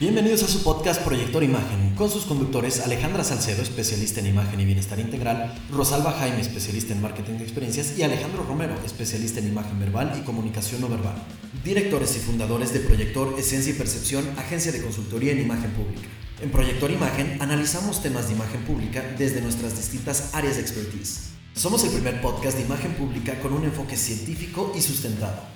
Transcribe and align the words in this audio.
Bienvenidos 0.00 0.42
a 0.42 0.48
su 0.48 0.64
podcast 0.64 1.02
Proyector 1.02 1.44
Imagen, 1.44 1.94
con 1.94 2.10
sus 2.10 2.24
conductores 2.24 2.80
Alejandra 2.80 3.22
Salcedo, 3.22 3.62
especialista 3.62 4.18
en 4.18 4.26
imagen 4.26 4.58
y 4.58 4.64
bienestar 4.64 4.98
integral, 4.98 5.54
Rosalba 5.70 6.10
Jaime, 6.10 6.40
especialista 6.40 6.92
en 6.92 7.00
marketing 7.00 7.34
de 7.34 7.44
experiencias, 7.44 7.96
y 7.96 8.02
Alejandro 8.02 8.42
Romero, 8.42 8.74
especialista 8.84 9.38
en 9.38 9.46
imagen 9.46 9.78
verbal 9.78 10.12
y 10.18 10.24
comunicación 10.24 10.80
no 10.80 10.88
verbal. 10.88 11.14
Directores 11.62 12.16
y 12.16 12.18
fundadores 12.18 12.72
de 12.72 12.80
Proyector 12.80 13.38
Esencia 13.38 13.72
y 13.72 13.76
Percepción, 13.76 14.28
agencia 14.36 14.72
de 14.72 14.82
consultoría 14.82 15.30
en 15.30 15.42
imagen 15.42 15.70
pública. 15.70 16.08
En 16.42 16.50
Proyector 16.50 16.90
Imagen 16.90 17.38
analizamos 17.40 18.02
temas 18.02 18.26
de 18.26 18.34
imagen 18.34 18.64
pública 18.64 19.14
desde 19.16 19.42
nuestras 19.42 19.76
distintas 19.76 20.34
áreas 20.34 20.56
de 20.56 20.62
expertise. 20.62 21.34
Somos 21.54 21.84
el 21.84 21.90
primer 21.90 22.20
podcast 22.20 22.56
de 22.56 22.64
imagen 22.64 22.94
pública 22.94 23.38
con 23.38 23.52
un 23.52 23.62
enfoque 23.62 23.96
científico 23.96 24.72
y 24.76 24.82
sustentado. 24.82 25.53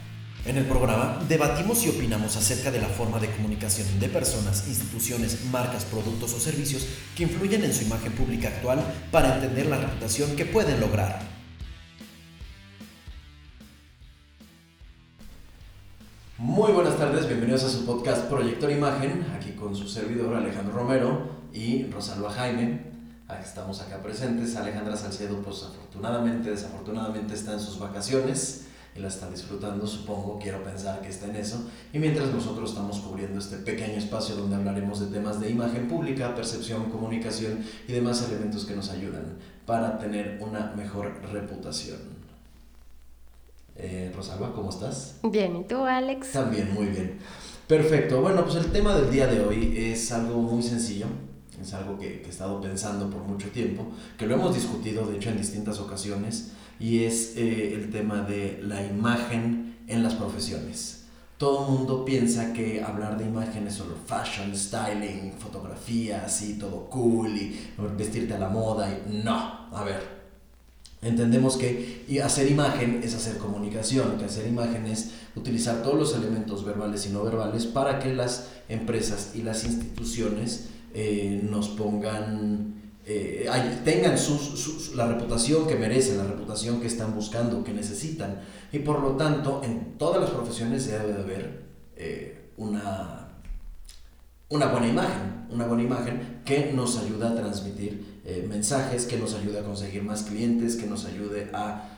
En 0.49 0.57
el 0.57 0.65
programa 0.65 1.19
debatimos 1.29 1.85
y 1.85 1.91
opinamos 1.91 2.35
acerca 2.35 2.71
de 2.71 2.81
la 2.81 2.89
forma 2.89 3.19
de 3.19 3.31
comunicación 3.31 4.01
de 4.01 4.09
personas, 4.09 4.67
instituciones, 4.67 5.45
marcas, 5.53 5.85
productos 5.85 6.33
o 6.33 6.41
servicios 6.41 6.87
que 7.15 7.25
influyen 7.25 7.65
en 7.65 7.75
su 7.75 7.85
imagen 7.85 8.13
pública 8.13 8.49
actual 8.49 8.83
para 9.13 9.35
entender 9.35 9.67
la 9.67 9.77
reputación 9.77 10.35
que 10.37 10.47
pueden 10.47 10.81
lograr. 10.81 11.21
Muy 16.39 16.73
buenas 16.73 16.97
tardes, 16.97 17.29
bienvenidos 17.29 17.65
a 17.65 17.69
su 17.69 17.85
podcast 17.85 18.25
Proyector 18.25 18.71
Imagen, 18.71 19.27
aquí 19.37 19.51
con 19.51 19.77
su 19.77 19.87
servidor 19.87 20.35
Alejandro 20.35 20.75
Romero 20.75 21.29
y 21.53 21.91
Rosalba 21.91 22.31
Jaime. 22.31 22.87
Estamos 23.45 23.83
acá 23.83 24.03
presentes. 24.03 24.57
Alejandra 24.57 24.97
Salcedo, 24.97 25.43
pues 25.43 25.63
afortunadamente, 25.65 26.49
desafortunadamente 26.49 27.35
está 27.35 27.53
en 27.53 27.61
sus 27.61 27.79
vacaciones 27.79 28.65
y 28.95 29.01
la 29.01 29.09
está 29.09 29.31
disfrutando, 29.31 29.87
supongo, 29.87 30.39
quiero 30.41 30.63
pensar 30.63 31.01
que 31.01 31.09
está 31.09 31.27
en 31.27 31.37
eso. 31.37 31.69
Y 31.93 31.99
mientras 31.99 32.33
nosotros 32.33 32.71
estamos 32.71 32.99
cubriendo 33.01 33.39
este 33.39 33.57
pequeño 33.59 33.95
espacio 33.99 34.37
donde 34.37 34.57
hablaremos 34.57 35.01
de 35.01 35.07
temas 35.07 35.41
de 35.41 35.51
imagen 35.51 35.89
pública, 35.89 36.35
percepción, 36.35 36.91
comunicación 36.91 37.65
y 37.87 37.93
demás 37.93 38.27
elementos 38.29 38.65
que 38.65 38.75
nos 38.75 38.91
ayudan 38.91 39.37
para 39.67 39.99
tener 39.99 40.39
una 40.43 40.73
mejor 40.77 41.21
reputación. 41.33 41.99
Eh, 43.77 44.13
Rosalba, 44.15 44.53
¿cómo 44.53 44.71
estás? 44.71 45.19
Bien, 45.23 45.55
¿y 45.57 45.65
tú, 45.65 45.85
Alex? 45.85 46.33
También, 46.33 46.75
muy 46.75 46.87
bien. 46.87 47.19
Perfecto. 47.69 48.21
Bueno, 48.21 48.43
pues 48.45 48.57
el 48.57 48.73
tema 48.73 48.97
del 48.97 49.11
día 49.11 49.29
de 49.29 49.41
hoy 49.41 49.75
es 49.77 50.11
algo 50.11 50.41
muy 50.41 50.63
sencillo. 50.63 51.07
Es 51.63 51.75
algo 51.75 51.99
que, 51.99 52.21
que 52.21 52.27
he 52.27 52.31
estado 52.31 52.61
pensando 52.61 53.11
por 53.11 53.23
mucho 53.23 53.51
tiempo, 53.51 53.87
que 54.17 54.27
lo 54.27 54.35
hemos 54.35 54.55
discutido, 54.55 55.07
de 55.07 55.17
hecho, 55.17 55.31
en 55.31 55.39
distintas 55.39 55.79
ocasiones 55.81 56.53
y 56.81 57.05
es 57.05 57.35
eh, 57.37 57.75
el 57.75 57.91
tema 57.91 58.23
de 58.23 58.61
la 58.63 58.85
imagen 58.85 59.77
en 59.87 60.03
las 60.03 60.15
profesiones. 60.15 61.05
Todo 61.37 61.69
mundo 61.69 62.05
piensa 62.05 62.53
que 62.53 62.83
hablar 62.83 63.17
de 63.17 63.25
imagen 63.25 63.67
es 63.69 63.75
solo 63.75 63.95
fashion, 64.07 64.57
styling, 64.57 65.33
fotografía, 65.39 66.25
así, 66.25 66.59
todo 66.59 66.91
cool 66.91 67.29
y 67.37 67.61
vestirte 67.97 68.35
a 68.35 68.39
la 68.41 68.49
moda. 68.49 68.91
Y 68.91 69.23
no, 69.23 69.69
a 69.73 69.85
ver, 69.85 70.19
Entendemos 71.01 71.57
que 71.57 72.21
hacer 72.25 72.51
imagen 72.51 73.01
es 73.05 73.15
hacer 73.15 73.39
comunicación, 73.39 74.19
que 74.19 74.25
hacer 74.25 74.49
imagen 74.49 74.87
es 74.87 75.13
utilizar 75.37 75.83
todos 75.83 75.97
los 75.97 76.17
elementos 76.17 76.65
verbales 76.65 77.07
y 77.07 77.11
no 77.11 77.23
verbales 77.23 77.67
para 77.67 78.01
que 78.01 78.13
las 78.13 78.49
empresas 78.69 79.33
y 79.37 79.43
las 79.43 79.65
instituciones 79.65 80.71
eh, 80.95 81.41
nos 81.49 81.69
pongan 81.69 82.88
eh, 83.11 83.49
tengan 83.87 84.17
la 84.95 85.07
reputación 85.07 85.67
que 85.67 85.77
merecen, 85.77 86.19
la 86.19 86.25
reputación 86.25 86.79
que 86.79 86.89
están 86.89 87.15
buscando, 87.15 87.65
que 87.65 87.73
necesitan. 87.73 88.43
Y 88.71 88.81
por 88.81 89.01
lo 89.01 89.13
tanto, 89.13 89.63
en 89.65 89.97
todas 89.97 90.21
las 90.21 90.29
profesiones 90.29 90.83
se 90.83 90.99
debe 90.99 91.15
de 91.15 91.23
haber 91.23 91.63
eh, 91.97 92.51
una, 92.59 93.41
una 94.51 94.67
buena 94.67 94.89
imagen, 94.89 95.47
una 95.51 95.65
buena 95.65 95.85
imagen 95.85 96.43
que 96.45 96.71
nos 96.75 96.99
ayuda 96.99 97.31
a 97.31 97.35
transmitir 97.35 98.21
eh, 98.27 98.47
mensajes, 98.47 99.07
que 99.07 99.17
nos 99.17 99.33
ayude 99.33 99.61
a 99.61 99.63
conseguir 99.63 100.03
más 100.03 100.25
clientes, 100.25 100.77
que 100.77 100.87
nos 100.87 101.07
ayude 101.07 101.49
a 101.55 101.95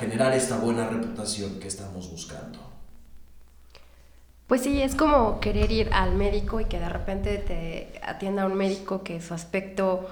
generar 0.00 0.32
esta 0.32 0.56
buena 0.58 0.88
reputación 0.88 1.60
que 1.60 1.68
estamos 1.68 2.10
buscando. 2.10 2.67
Pues 4.48 4.62
sí, 4.62 4.80
es 4.80 4.94
como 4.94 5.40
querer 5.40 5.70
ir 5.70 5.90
al 5.92 6.14
médico 6.14 6.58
y 6.58 6.64
que 6.64 6.80
de 6.80 6.88
repente 6.88 7.36
te 7.36 8.00
atienda 8.02 8.46
un 8.46 8.54
médico 8.54 9.02
que 9.04 9.20
su 9.20 9.34
aspecto, 9.34 10.08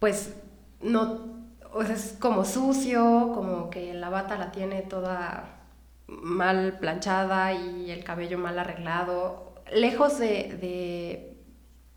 pues, 0.00 0.34
no, 0.82 1.46
o 1.72 1.82
es 1.82 2.16
como 2.18 2.44
sucio, 2.44 3.30
como 3.32 3.70
que 3.70 3.94
la 3.94 4.08
bata 4.08 4.36
la 4.36 4.50
tiene 4.50 4.82
toda 4.82 5.60
mal 6.08 6.78
planchada 6.80 7.52
y 7.52 7.92
el 7.92 8.02
cabello 8.02 8.36
mal 8.36 8.58
arreglado. 8.58 9.54
Lejos 9.72 10.18
de, 10.18 11.36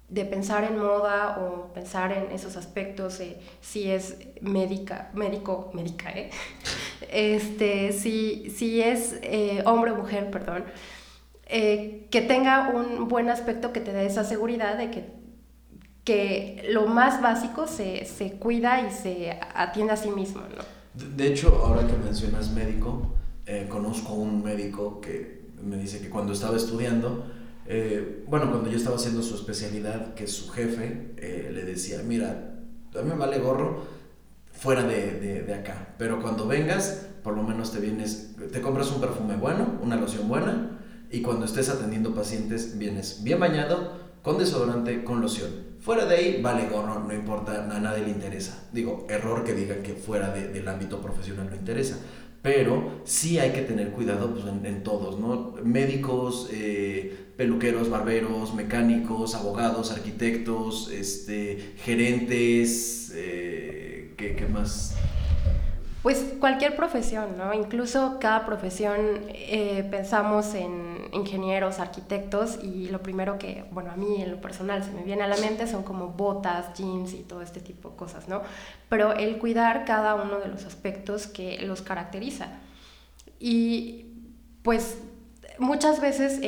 de, 0.09 0.25
pensar 0.25 0.63
en 0.65 0.77
moda 0.77 1.39
o 1.39 1.73
pensar 1.73 2.11
en 2.11 2.31
esos 2.31 2.57
aspectos, 2.57 3.19
eh, 3.19 3.39
si 3.59 3.89
es 3.89 4.17
médica, 4.41 5.09
médico, 5.15 5.71
médica, 5.73 6.11
¿eh? 6.11 6.29
Este, 7.11 7.91
si, 7.91 8.51
si 8.51 8.81
es 8.81 9.19
eh, 9.23 9.63
hombre 9.65 9.91
o 9.91 9.95
mujer, 9.95 10.29
perdón 10.31 10.65
eh, 11.45 12.07
que 12.09 12.21
tenga 12.21 12.69
un 12.69 13.07
buen 13.07 13.29
aspecto 13.29 13.73
que 13.73 13.81
te 13.81 13.91
dé 13.91 14.05
esa 14.05 14.23
seguridad 14.23 14.77
de 14.77 14.91
que, 14.91 15.13
que 16.03 16.69
lo 16.71 16.87
más 16.87 17.21
básico 17.21 17.67
se, 17.67 18.05
se 18.05 18.33
cuida 18.33 18.87
y 18.87 18.91
se 18.91 19.39
atiende 19.53 19.93
a 19.93 19.97
sí 19.97 20.09
mismo. 20.09 20.41
¿no? 20.41 20.63
De, 21.15 21.27
hecho, 21.27 21.61
ahora 21.65 21.85
que 21.85 21.93
mencionas 21.93 22.51
médico, 22.51 23.13
eh, 23.45 23.67
conozco 23.69 24.13
un 24.13 24.41
médico 24.41 25.01
que 25.01 25.43
me 25.61 25.77
dice 25.77 25.99
que 25.99 26.09
cuando 26.09 26.33
estaba 26.33 26.55
estudiando, 26.55 27.25
eh, 27.67 28.23
bueno, 28.27 28.49
cuando 28.49 28.69
yo 28.69 28.77
estaba 28.77 28.95
haciendo 28.95 29.21
su 29.21 29.35
especialidad, 29.35 30.13
que 30.13 30.27
su 30.27 30.49
jefe 30.49 31.13
le 31.17 31.63
decía, 31.63 32.01
mira, 32.05 32.53
a 32.97 33.01
mí 33.01 33.09
me 33.09 33.15
vale 33.15 33.39
gorro 33.39 33.85
fuera 34.51 34.83
de, 34.83 35.19
de, 35.19 35.41
de, 35.41 35.53
acá, 35.53 35.93
pero 35.97 36.21
cuando 36.21 36.47
vengas, 36.47 37.07
por 37.23 37.35
lo 37.35 37.43
menos 37.43 37.71
te 37.71 37.79
vienes, 37.79 38.35
te 38.51 38.61
compras 38.61 38.91
un 38.91 39.01
perfume 39.01 39.35
bueno, 39.35 39.79
una 39.81 39.95
loción 39.95 40.27
buena, 40.27 40.72
y 41.13 41.21
cuando 41.21 41.45
estés 41.45 41.69
atendiendo 41.69 42.15
pacientes 42.15 42.77
vienes 42.79 43.23
bien 43.23 43.39
bañado, 43.39 43.93
con 44.23 44.39
desodorante, 44.39 45.03
con 45.03 45.21
loción. 45.21 45.51
Fuera 45.79 46.05
de 46.05 46.15
ahí, 46.15 46.41
vale 46.41 46.67
gorro, 46.67 47.01
no 47.01 47.13
importa, 47.13 47.69
a 47.69 47.79
nadie 47.79 48.03
le 48.03 48.09
interesa. 48.09 48.67
Digo, 48.73 49.05
error 49.09 49.43
que 49.43 49.53
digan 49.53 49.83
que 49.83 49.93
fuera 49.93 50.31
del 50.31 50.67
ámbito 50.67 51.01
profesional 51.01 51.51
no 51.51 51.55
interesa. 51.55 51.99
Pero 52.41 53.01
sí 53.03 53.37
hay 53.37 53.51
que 53.51 53.61
tener 53.61 53.91
cuidado 53.91 54.33
pues, 54.33 54.45
en, 54.45 54.83
todos, 54.83 55.19
¿no? 55.19 55.53
Médicos, 55.63 56.49
eh, 56.51 57.15
peluqueros, 57.37 57.91
barberos, 57.91 58.55
mecánicos, 58.55 59.35
abogados, 59.35 59.91
arquitectos, 59.91 60.89
este, 60.91 61.75
gerentes, 61.77 63.13
eh, 63.15 64.15
¿qué, 64.17 64.47
más? 64.51 64.95
Pues 66.03 66.35
cualquier 66.37 66.75
profesión, 66.75 67.37
¿no? 67.37 67.53
Incluso 67.53 68.17
cada 68.19 68.45
profesión 68.45 68.97
eh, 69.29 69.87
pensamos 69.89 70.53
en 70.53 71.07
ingenieros, 71.13 71.79
arquitectos 71.79 72.61
y 72.61 72.89
lo 72.89 73.01
primero 73.01 73.39
que, 73.39 73.63
bueno, 73.71 73.89
a 73.89 73.95
mí 73.95 74.21
en 74.21 74.29
lo 74.29 74.41
personal 74.41 74.83
se 74.83 74.91
me 74.91 75.03
viene 75.03 75.23
a 75.23 75.27
la 75.27 75.37
mente 75.37 75.65
son 75.65 75.83
como 75.83 76.09
botas, 76.09 76.73
jeans 76.77 77.13
y 77.13 77.23
todo 77.23 77.41
este 77.41 77.61
tipo 77.61 77.91
de 77.91 77.95
cosas, 77.95 78.27
¿no? 78.27 78.41
Pero 78.89 79.13
el 79.13 79.37
cuidar 79.37 79.85
cada 79.85 80.15
uno 80.15 80.39
de 80.39 80.49
los 80.49 80.65
aspectos 80.65 81.25
que 81.25 81.61
los 81.61 81.81
caracteriza. 81.81 82.49
Y 83.39 84.07
pues 84.61 84.97
muchas 85.57 86.01
veces 86.01 86.41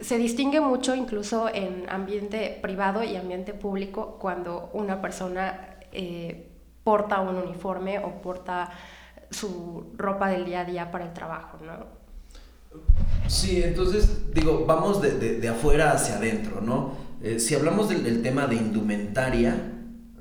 se 0.00 0.18
distingue 0.18 0.60
mucho 0.60 0.94
incluso 0.94 1.50
en 1.52 1.84
ambiente 1.90 2.58
privado 2.62 3.04
y 3.04 3.16
ambiente 3.16 3.52
público 3.52 4.16
cuando 4.18 4.70
una 4.72 5.02
persona... 5.02 5.76
Eh, 5.92 6.52
porta 6.86 7.20
un 7.20 7.34
uniforme 7.34 7.98
o 7.98 8.22
porta 8.22 8.70
su 9.28 9.86
ropa 9.96 10.28
del 10.28 10.44
día 10.44 10.60
a 10.60 10.64
día 10.64 10.92
para 10.92 11.04
el 11.06 11.12
trabajo, 11.12 11.58
¿no? 11.66 11.84
Sí, 13.26 13.60
entonces, 13.60 14.32
digo, 14.32 14.66
vamos 14.66 15.02
de, 15.02 15.40
de, 15.40 15.48
afuera 15.48 15.90
hacia 15.90 16.14
adentro, 16.14 16.60
¿no? 16.60 16.92
Eh, 17.20 17.40
si 17.40 17.56
hablamos 17.56 17.88
del, 17.88 18.22
tema 18.22 18.46
de 18.46 18.54
indumentaria, 18.54 19.72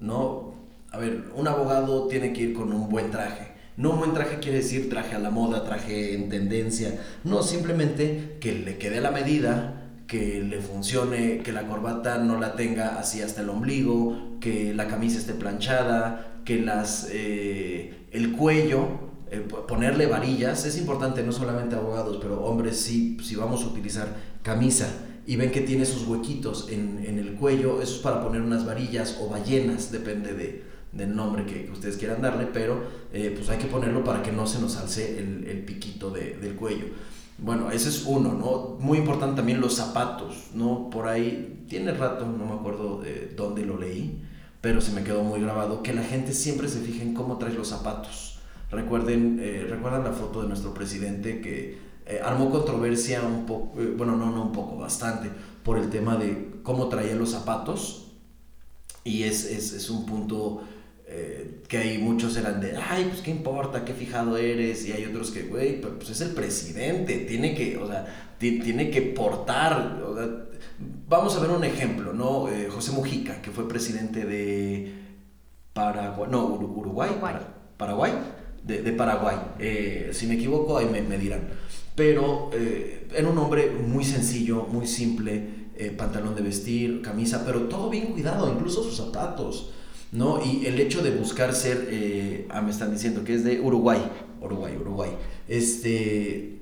¿no? 0.01 0.55
A 0.91 0.97
ver, 0.97 1.25
un 1.35 1.47
abogado 1.47 2.07
tiene 2.07 2.33
que 2.33 2.41
ir 2.41 2.53
con 2.55 2.73
un 2.73 2.89
buen 2.89 3.11
traje. 3.11 3.51
No 3.77 3.91
un 3.91 3.99
buen 3.99 4.13
traje 4.15 4.39
quiere 4.39 4.57
decir 4.57 4.89
traje 4.89 5.15
a 5.15 5.19
la 5.19 5.29
moda, 5.29 5.65
traje 5.65 6.15
en 6.15 6.29
tendencia. 6.29 6.99
No, 7.23 7.43
simplemente 7.43 8.37
que 8.41 8.53
le 8.53 8.79
quede 8.79 9.01
la 9.01 9.11
medida, 9.11 9.84
que 10.07 10.41
le 10.41 10.61
funcione, 10.61 11.39
que 11.39 11.51
la 11.51 11.67
corbata 11.67 12.17
no 12.17 12.39
la 12.39 12.55
tenga 12.55 12.99
así 12.99 13.21
hasta 13.21 13.41
el 13.41 13.49
ombligo, 13.49 14.37
que 14.39 14.73
la 14.73 14.87
camisa 14.87 15.17
esté 15.17 15.33
planchada, 15.33 16.41
que 16.45 16.59
las, 16.59 17.07
eh, 17.11 18.07
el 18.11 18.33
cuello, 18.33 18.87
eh, 19.31 19.39
ponerle 19.67 20.05
varillas, 20.05 20.65
es 20.65 20.77
importante 20.77 21.23
no 21.23 21.31
solamente 21.31 21.75
abogados, 21.75 22.19
pero 22.21 22.43
hombres 22.43 22.79
sí, 22.79 23.17
si 23.23 23.35
vamos 23.35 23.63
a 23.63 23.67
utilizar 23.67 24.15
camisa 24.43 24.87
y 25.25 25.37
ven 25.37 25.51
que 25.51 25.61
tiene 25.61 25.85
sus 25.85 26.07
huequitos 26.07 26.69
en, 26.69 27.03
en 27.03 27.17
el 27.17 27.33
cuello, 27.33 27.81
eso 27.81 27.95
es 27.95 28.01
para 28.01 28.23
poner 28.23 28.41
unas 28.41 28.65
varillas 28.65 29.17
o 29.19 29.27
ballenas, 29.27 29.91
depende 29.91 30.33
de, 30.33 30.63
del 30.91 31.15
nombre 31.15 31.45
que, 31.45 31.69
ustedes 31.71 31.97
quieran 31.97 32.21
darle, 32.21 32.45
pero 32.45 32.83
eh, 33.11 33.33
pues 33.35 33.49
hay 33.49 33.57
que 33.57 33.65
ponerlo 33.65 34.03
para 34.03 34.21
que 34.21 34.31
no 34.31 34.45
se 34.45 34.61
nos 34.61 34.77
alce 34.77 35.19
el, 35.19 35.47
el 35.47 35.65
piquito 35.65 36.11
de, 36.11 36.37
del 36.37 36.55
cuello. 36.55 36.85
Bueno, 37.37 37.69
ese 37.69 37.89
es 37.89 38.05
uno, 38.05 38.33
¿no? 38.33 38.77
Muy 38.79 38.97
importante 38.97 39.37
también 39.37 39.59
los 39.59 39.75
zapatos, 39.75 40.51
¿no? 40.53 40.89
Por 40.89 41.07
ahí, 41.07 41.65
tiene 41.67 41.91
rato, 41.91 42.25
no 42.25 42.45
me 42.45 42.53
acuerdo 42.53 43.01
de 43.01 43.33
dónde 43.35 43.65
lo 43.65 43.77
leí, 43.77 44.23
pero 44.61 44.79
se 44.79 44.93
me 44.93 45.03
quedó 45.03 45.23
muy 45.23 45.41
grabado, 45.41 45.83
que 45.83 45.93
la 45.93 46.03
gente 46.03 46.33
siempre 46.33 46.69
se 46.69 46.79
fije 46.79 47.03
en 47.03 47.13
cómo 47.13 47.37
traes 47.37 47.55
los 47.55 47.67
zapatos. 47.67 48.39
Recuerden, 48.71 49.39
eh, 49.41 49.67
recuerdan 49.69 50.05
la 50.05 50.13
foto 50.13 50.41
de 50.41 50.47
nuestro 50.47 50.73
presidente 50.73 51.41
que 51.41 51.77
eh, 52.05 52.21
armó 52.23 52.49
controversia 52.49 53.21
un 53.21 53.45
poco, 53.45 53.81
eh, 53.81 53.93
bueno, 53.97 54.15
no, 54.15 54.31
no 54.31 54.43
un 54.43 54.51
poco, 54.53 54.77
bastante, 54.77 55.29
por 55.63 55.77
el 55.77 55.89
tema 55.89 56.15
de 56.15 56.61
cómo 56.63 56.87
traía 56.87 57.15
los 57.15 57.31
zapatos. 57.31 58.13
Y 59.03 59.23
es, 59.23 59.45
es, 59.45 59.73
es 59.73 59.89
un 59.89 60.05
punto 60.05 60.63
eh, 61.07 61.61
que 61.67 61.77
hay 61.77 61.97
muchos 61.99 62.35
eran 62.35 62.59
de, 62.59 62.75
ay, 62.77 63.05
pues 63.09 63.21
qué 63.21 63.29
importa, 63.29 63.85
qué 63.85 63.93
fijado 63.93 64.37
eres, 64.37 64.87
y 64.87 64.91
hay 64.91 65.05
otros 65.05 65.29
que, 65.29 65.43
güey, 65.43 65.79
pero 65.79 65.97
pues 65.99 66.09
es 66.09 66.21
el 66.21 66.31
presidente, 66.31 67.17
tiene 67.19 67.53
que, 67.53 67.77
o 67.77 67.87
sea, 67.87 68.33
tiene 68.39 68.89
que 68.89 69.01
portar, 69.03 69.99
vamos 71.07 71.35
a 71.35 71.39
ver 71.39 71.51
un 71.51 71.63
ejemplo, 71.63 72.11
¿no? 72.11 72.49
Eh, 72.49 72.69
José 72.71 72.91
Mujica, 72.91 73.39
que 73.39 73.51
fue 73.51 73.67
presidente 73.67 74.25
de 74.25 74.93
Paraguay, 75.73 76.27
no, 76.31 76.47
Uruguay, 76.47 77.11
Paraguay, 77.77 78.13
de, 78.63 78.81
de 78.81 78.91
Paraguay, 78.91 79.37
eh, 79.59 80.09
si 80.11 80.25
me 80.25 80.33
equivoco, 80.33 80.79
ahí 80.79 80.87
me, 80.91 81.03
me 81.03 81.19
dirán, 81.19 81.41
pero 81.93 82.49
era 83.15 83.29
un 83.29 83.37
hombre 83.37 83.69
muy 83.69 84.03
sencillo, 84.03 84.63
muy 84.63 84.87
simple, 84.87 85.65
pantalón 85.97 86.33
de 86.33 86.41
vestir, 86.41 87.03
camisa, 87.03 87.43
pero 87.45 87.61
todo 87.63 87.91
bien 87.91 88.07
cuidado, 88.07 88.51
incluso 88.51 88.83
sus 88.83 88.97
zapatos. 88.97 89.71
¿No? 90.11 90.41
Y 90.43 90.65
el 90.65 90.79
hecho 90.79 91.01
de 91.01 91.11
buscar 91.11 91.53
ser, 91.53 91.87
eh, 91.91 92.47
ah, 92.49 92.61
me 92.61 92.71
están 92.71 92.91
diciendo 92.91 93.23
que 93.23 93.35
es 93.35 93.43
de 93.43 93.59
Uruguay, 93.59 94.01
Uruguay, 94.41 94.77
Uruguay, 94.79 95.11
este, 95.47 96.59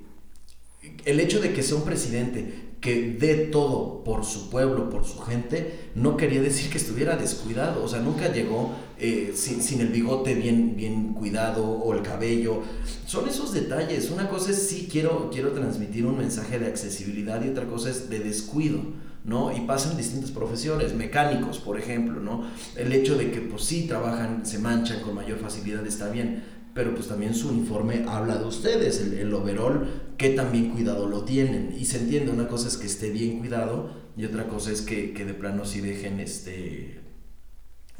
el 1.04 1.20
hecho 1.20 1.40
de 1.40 1.52
que 1.52 1.62
sea 1.62 1.76
un 1.76 1.84
presidente 1.84 2.74
que 2.84 3.16
dé 3.18 3.46
todo 3.46 4.04
por 4.04 4.26
su 4.26 4.50
pueblo, 4.50 4.90
por 4.90 5.06
su 5.06 5.18
gente, 5.20 5.88
no 5.94 6.18
quería 6.18 6.42
decir 6.42 6.70
que 6.70 6.76
estuviera 6.76 7.16
descuidado, 7.16 7.82
o 7.82 7.88
sea, 7.88 8.00
nunca 8.00 8.30
llegó 8.30 8.74
eh, 8.98 9.32
sin, 9.34 9.80
el 9.80 9.88
bigote 9.88 10.34
bien, 10.34 10.76
bien 10.76 11.14
cuidado 11.14 11.66
o 11.66 11.94
el 11.94 12.02
cabello. 12.02 12.60
Son 13.06 13.26
esos 13.26 13.54
detalles, 13.54 14.10
una 14.10 14.28
cosa 14.28 14.50
es 14.50 14.68
sí 14.68 14.86
quiero, 14.92 15.30
quiero 15.32 15.52
transmitir 15.52 16.04
un 16.04 16.18
mensaje 16.18 16.58
de 16.58 16.66
accesibilidad 16.66 17.42
y 17.42 17.48
otra 17.48 17.64
cosa 17.64 17.88
es 17.88 18.10
de 18.10 18.18
descuido. 18.18 18.80
¿No? 19.24 19.56
Y 19.56 19.60
pasan 19.62 19.96
distintas 19.96 20.30
profesiones, 20.30 20.94
mecánicos, 20.94 21.58
por 21.58 21.78
ejemplo, 21.78 22.20
¿no? 22.20 22.44
El 22.76 22.92
hecho 22.92 23.16
de 23.16 23.30
que, 23.30 23.40
pues 23.40 23.64
sí, 23.64 23.86
trabajan, 23.88 24.44
se 24.44 24.58
manchan 24.58 25.00
con 25.00 25.14
mayor 25.14 25.38
facilidad 25.38 25.84
está 25.86 26.10
bien, 26.10 26.44
pero 26.74 26.94
pues 26.94 27.08
también 27.08 27.34
su 27.34 27.48
uniforme 27.48 28.04
habla 28.06 28.36
de 28.36 28.44
ustedes, 28.44 29.00
el, 29.00 29.14
el 29.14 29.32
overall, 29.32 29.88
que 30.18 30.30
también 30.30 30.70
cuidado 30.70 31.08
lo 31.08 31.24
tienen. 31.24 31.74
Y 31.78 31.86
se 31.86 31.98
entiende, 31.98 32.32
una 32.32 32.48
cosa 32.48 32.68
es 32.68 32.76
que 32.76 32.86
esté 32.86 33.10
bien 33.10 33.38
cuidado 33.38 33.90
y 34.16 34.24
otra 34.26 34.46
cosa 34.46 34.70
es 34.70 34.82
que, 34.82 35.12
de 35.12 35.34
plano 35.34 35.64
sí 35.64 35.80
dejen 35.80 36.20
este 36.20 37.00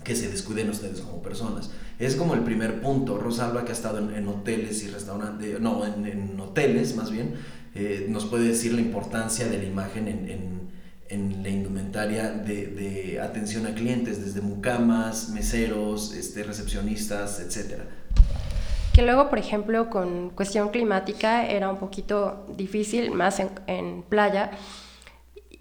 que 0.02 0.14
se 0.14 0.28
descuiden 0.28 0.68
ustedes 0.68 1.00
como 1.00 1.22
personas. 1.22 1.70
Es 1.98 2.14
como 2.16 2.34
el 2.34 2.40
primer 2.40 2.82
punto. 2.82 3.16
Rosalba, 3.16 3.64
que 3.64 3.70
ha 3.70 3.74
estado 3.74 3.98
en, 3.98 4.28
hoteles 4.28 4.84
y 4.84 4.88
restaurantes, 4.88 5.58
no, 5.60 5.82
en, 5.86 6.38
hoteles 6.38 6.94
más 6.94 7.10
bien, 7.10 7.36
eh, 7.74 8.06
nos 8.10 8.26
puede 8.26 8.48
decir 8.48 8.74
la 8.74 8.82
importancia 8.82 9.48
de 9.48 9.56
la 9.56 9.64
imagen 9.64 10.08
en 10.08 10.28
en 10.28 10.64
la 11.16 11.48
indumentaria 11.48 12.30
de, 12.30 12.66
de, 12.66 13.20
atención 13.20 13.66
a 13.66 13.74
clientes, 13.74 14.24
desde 14.24 14.40
mucamas, 14.40 15.28
meseros, 15.30 16.14
este, 16.14 16.42
recepcionistas, 16.42 17.40
etc. 17.40 17.82
Que 18.92 19.02
luego, 19.02 19.28
por 19.28 19.38
ejemplo, 19.38 19.90
con 19.90 20.30
cuestión 20.30 20.68
climática 20.68 21.46
era 21.46 21.68
un 21.68 21.78
poquito 21.78 22.46
difícil, 22.56 23.10
más 23.10 23.40
en, 23.40 23.50
en 23.66 24.02
playa, 24.02 24.52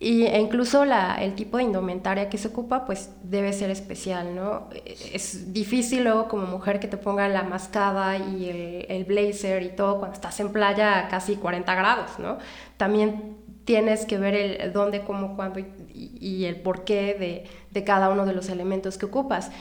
y, 0.04 0.26
e 0.26 0.40
incluso 0.40 0.84
la, 0.84 1.16
el 1.16 1.34
tipo 1.34 1.58
de 1.58 1.64
indumentaria 1.64 2.30
que 2.30 2.38
se 2.38 2.50
ocupa, 2.50 2.86
pues 2.86 3.10
debe 3.24 3.54
ser 3.54 3.70
especial, 3.70 4.36
¿no? 4.36 4.68
Es 4.86 5.54
difícil 5.54 6.04
luego 6.04 6.28
como 6.28 6.46
mujer 6.46 6.82
que 6.82 6.90
te 6.90 6.98
pongan 6.98 7.34
la 7.34 7.44
mascada 7.44 8.18
y 8.18 8.50
el, 8.50 8.86
el 8.90 9.06
blazer 9.06 9.64
y 9.64 9.70
todo 9.70 10.00
cuando 10.00 10.16
estás 10.16 10.40
en 10.42 10.52
playa 10.52 11.00
a 11.00 11.08
casi 11.08 11.38
40 11.38 11.74
grados, 11.74 12.20
¿no? 12.20 12.38
También 12.76 13.38
tienes 13.66 14.06
que 14.06 14.18
ver 14.18 14.36
el 14.36 14.74
dónde, 14.74 15.04
cómo, 15.04 15.36
cuándo 15.36 15.60
y, 15.60 16.46
el 16.46 16.58
porqué 16.58 17.16
de, 17.18 17.46
de, 17.72 17.84
cada 17.84 18.10
uno 18.10 18.26
de 18.26 18.34
los 18.34 18.50
elementos 18.50 18.98
que 18.98 19.06
ocupas. 19.06 19.52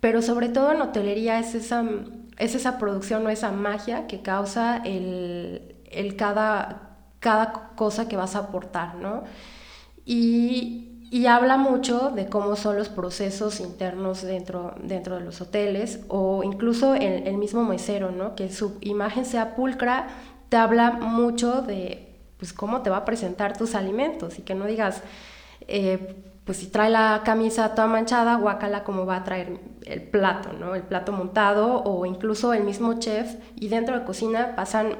Pero 0.00 0.20
sobre 0.22 0.48
todo 0.48 0.72
en 0.72 0.82
hotelería 0.82 1.38
es 1.38 1.54
esa, 1.54 1.84
es 2.38 2.54
esa 2.54 2.78
producción 2.78 3.24
o 3.26 3.30
esa 3.30 3.52
magia 3.52 4.06
que 4.08 4.20
causa 4.20 4.78
el, 4.78 5.76
el 5.90 6.16
cada, 6.16 6.96
cada 7.20 7.70
cosa 7.76 8.08
que 8.08 8.16
vas 8.16 8.34
a 8.34 8.40
aportar, 8.40 8.96
¿no? 8.96 9.22
Y, 10.04 11.06
y, 11.12 11.26
habla 11.26 11.56
mucho 11.56 12.10
de 12.10 12.26
cómo 12.26 12.56
son 12.56 12.76
los 12.76 12.88
procesos 12.88 13.60
internos 13.60 14.22
dentro, 14.22 14.74
dentro 14.82 15.16
de 15.16 15.24
los 15.24 15.40
hoteles 15.40 16.00
o 16.08 16.42
incluso 16.42 16.96
el, 16.96 17.28
el 17.28 17.36
mismo 17.36 17.62
mesero, 17.62 18.10
¿no? 18.10 18.34
Que 18.34 18.50
su 18.50 18.78
imagen 18.80 19.24
sea 19.24 19.54
pulcra, 19.54 20.08
te 20.48 20.56
habla 20.56 20.90
mucho 20.90 21.62
de 21.62 22.11
pues 22.42 22.52
cómo 22.52 22.82
te 22.82 22.90
va 22.90 22.96
a 22.96 23.04
presentar 23.04 23.56
tus 23.56 23.76
alimentos 23.76 24.36
y 24.40 24.42
que 24.42 24.56
no 24.56 24.66
digas, 24.66 25.00
eh, 25.68 26.16
pues 26.44 26.58
si 26.58 26.66
trae 26.66 26.90
la 26.90 27.22
camisa 27.24 27.72
toda 27.76 27.86
manchada, 27.86 28.34
guácala 28.34 28.82
cómo 28.82 29.06
va 29.06 29.18
a 29.18 29.22
traer 29.22 29.60
el 29.86 30.02
plato, 30.02 30.52
¿no? 30.52 30.74
El 30.74 30.82
plato 30.82 31.12
montado 31.12 31.84
o 31.84 32.04
incluso 32.04 32.52
el 32.52 32.64
mismo 32.64 32.94
chef 32.98 33.36
y 33.54 33.68
dentro 33.68 33.96
de 33.96 34.04
cocina 34.04 34.56
pasan 34.56 34.96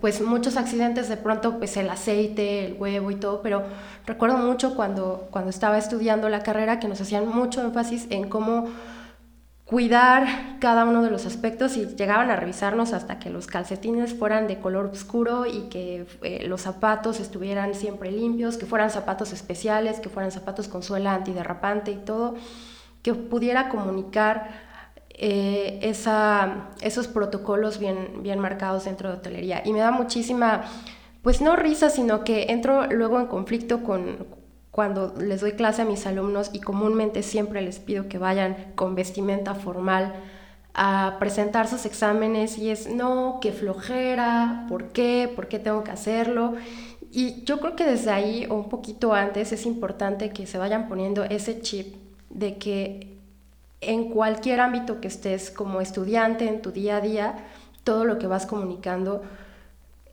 pues 0.00 0.20
muchos 0.20 0.56
accidentes, 0.56 1.08
de 1.08 1.16
pronto 1.16 1.58
pues 1.58 1.76
el 1.76 1.90
aceite, 1.90 2.66
el 2.66 2.74
huevo 2.74 3.10
y 3.10 3.16
todo, 3.16 3.42
pero 3.42 3.64
recuerdo 4.06 4.38
mucho 4.38 4.76
cuando, 4.76 5.26
cuando 5.32 5.50
estaba 5.50 5.78
estudiando 5.78 6.28
la 6.28 6.44
carrera 6.44 6.78
que 6.78 6.86
nos 6.86 7.00
hacían 7.00 7.26
mucho 7.26 7.60
énfasis 7.60 8.06
en 8.10 8.28
cómo 8.28 8.68
cuidar 9.70 10.58
cada 10.58 10.84
uno 10.84 11.00
de 11.00 11.12
los 11.12 11.26
aspectos 11.26 11.76
y 11.76 11.86
llegaban 11.86 12.28
a 12.28 12.34
revisarnos 12.34 12.92
hasta 12.92 13.20
que 13.20 13.30
los 13.30 13.46
calcetines 13.46 14.14
fueran 14.14 14.48
de 14.48 14.58
color 14.58 14.86
oscuro 14.86 15.46
y 15.46 15.68
que 15.68 16.08
eh, 16.22 16.44
los 16.48 16.62
zapatos 16.62 17.20
estuvieran 17.20 17.74
siempre 17.74 18.10
limpios, 18.10 18.56
que 18.56 18.66
fueran 18.66 18.90
zapatos 18.90 19.32
especiales, 19.32 20.00
que 20.00 20.08
fueran 20.08 20.32
zapatos 20.32 20.66
con 20.66 20.82
suela 20.82 21.14
antiderrapante 21.14 21.92
y 21.92 21.98
todo, 21.98 22.34
que 23.04 23.14
pudiera 23.14 23.68
comunicar 23.68 24.50
eh, 25.10 25.78
esos 25.82 27.06
protocolos 27.06 27.78
bien, 27.78 28.24
bien 28.24 28.40
marcados 28.40 28.86
dentro 28.86 29.08
de 29.08 29.18
hotelería. 29.18 29.62
Y 29.64 29.72
me 29.72 29.78
da 29.78 29.92
muchísima, 29.92 30.62
pues 31.22 31.40
no 31.40 31.54
risa, 31.54 31.90
sino 31.90 32.24
que 32.24 32.46
entro 32.48 32.86
luego 32.88 33.20
en 33.20 33.26
conflicto 33.26 33.84
con, 33.84 34.39
cuando 34.70 35.14
les 35.18 35.40
doy 35.40 35.52
clase 35.52 35.82
a 35.82 35.84
mis 35.84 36.06
alumnos 36.06 36.50
y 36.52 36.60
comúnmente 36.60 37.22
siempre 37.22 37.62
les 37.62 37.78
pido 37.78 38.08
que 38.08 38.18
vayan 38.18 38.72
con 38.74 38.94
vestimenta 38.94 39.54
formal 39.54 40.14
a 40.74 41.16
presentar 41.18 41.66
sus 41.66 41.84
exámenes 41.84 42.56
y 42.56 42.70
es, 42.70 42.88
no, 42.88 43.38
qué 43.40 43.52
flojera, 43.52 44.66
¿por 44.68 44.88
qué? 44.88 45.30
¿Por 45.34 45.48
qué 45.48 45.58
tengo 45.58 45.82
que 45.82 45.90
hacerlo? 45.90 46.54
Y 47.10 47.42
yo 47.44 47.58
creo 47.58 47.74
que 47.74 47.84
desde 47.84 48.12
ahí 48.12 48.46
o 48.48 48.54
un 48.54 48.68
poquito 48.68 49.12
antes 49.12 49.50
es 49.52 49.66
importante 49.66 50.30
que 50.30 50.46
se 50.46 50.58
vayan 50.58 50.86
poniendo 50.88 51.24
ese 51.24 51.60
chip 51.60 51.96
de 52.28 52.56
que 52.56 53.18
en 53.80 54.10
cualquier 54.10 54.60
ámbito 54.60 55.00
que 55.00 55.08
estés 55.08 55.50
como 55.50 55.80
estudiante 55.80 56.46
en 56.46 56.62
tu 56.62 56.70
día 56.70 56.98
a 56.98 57.00
día, 57.00 57.34
todo 57.82 58.04
lo 58.04 58.18
que 58.18 58.28
vas 58.28 58.46
comunicando 58.46 59.22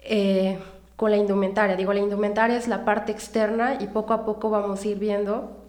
eh, 0.01 0.57
con 0.97 1.11
la 1.11 1.17
indumentaria. 1.17 1.77
Digo, 1.77 1.93
la 1.93 2.01
indumentaria 2.01 2.57
es 2.57 2.67
la 2.67 2.83
parte 2.83 3.13
externa 3.13 3.77
y 3.79 3.87
poco 3.87 4.13
a 4.13 4.25
poco 4.25 4.49
vamos 4.49 4.83
a 4.83 4.87
ir 4.87 4.99
viendo 4.99 5.63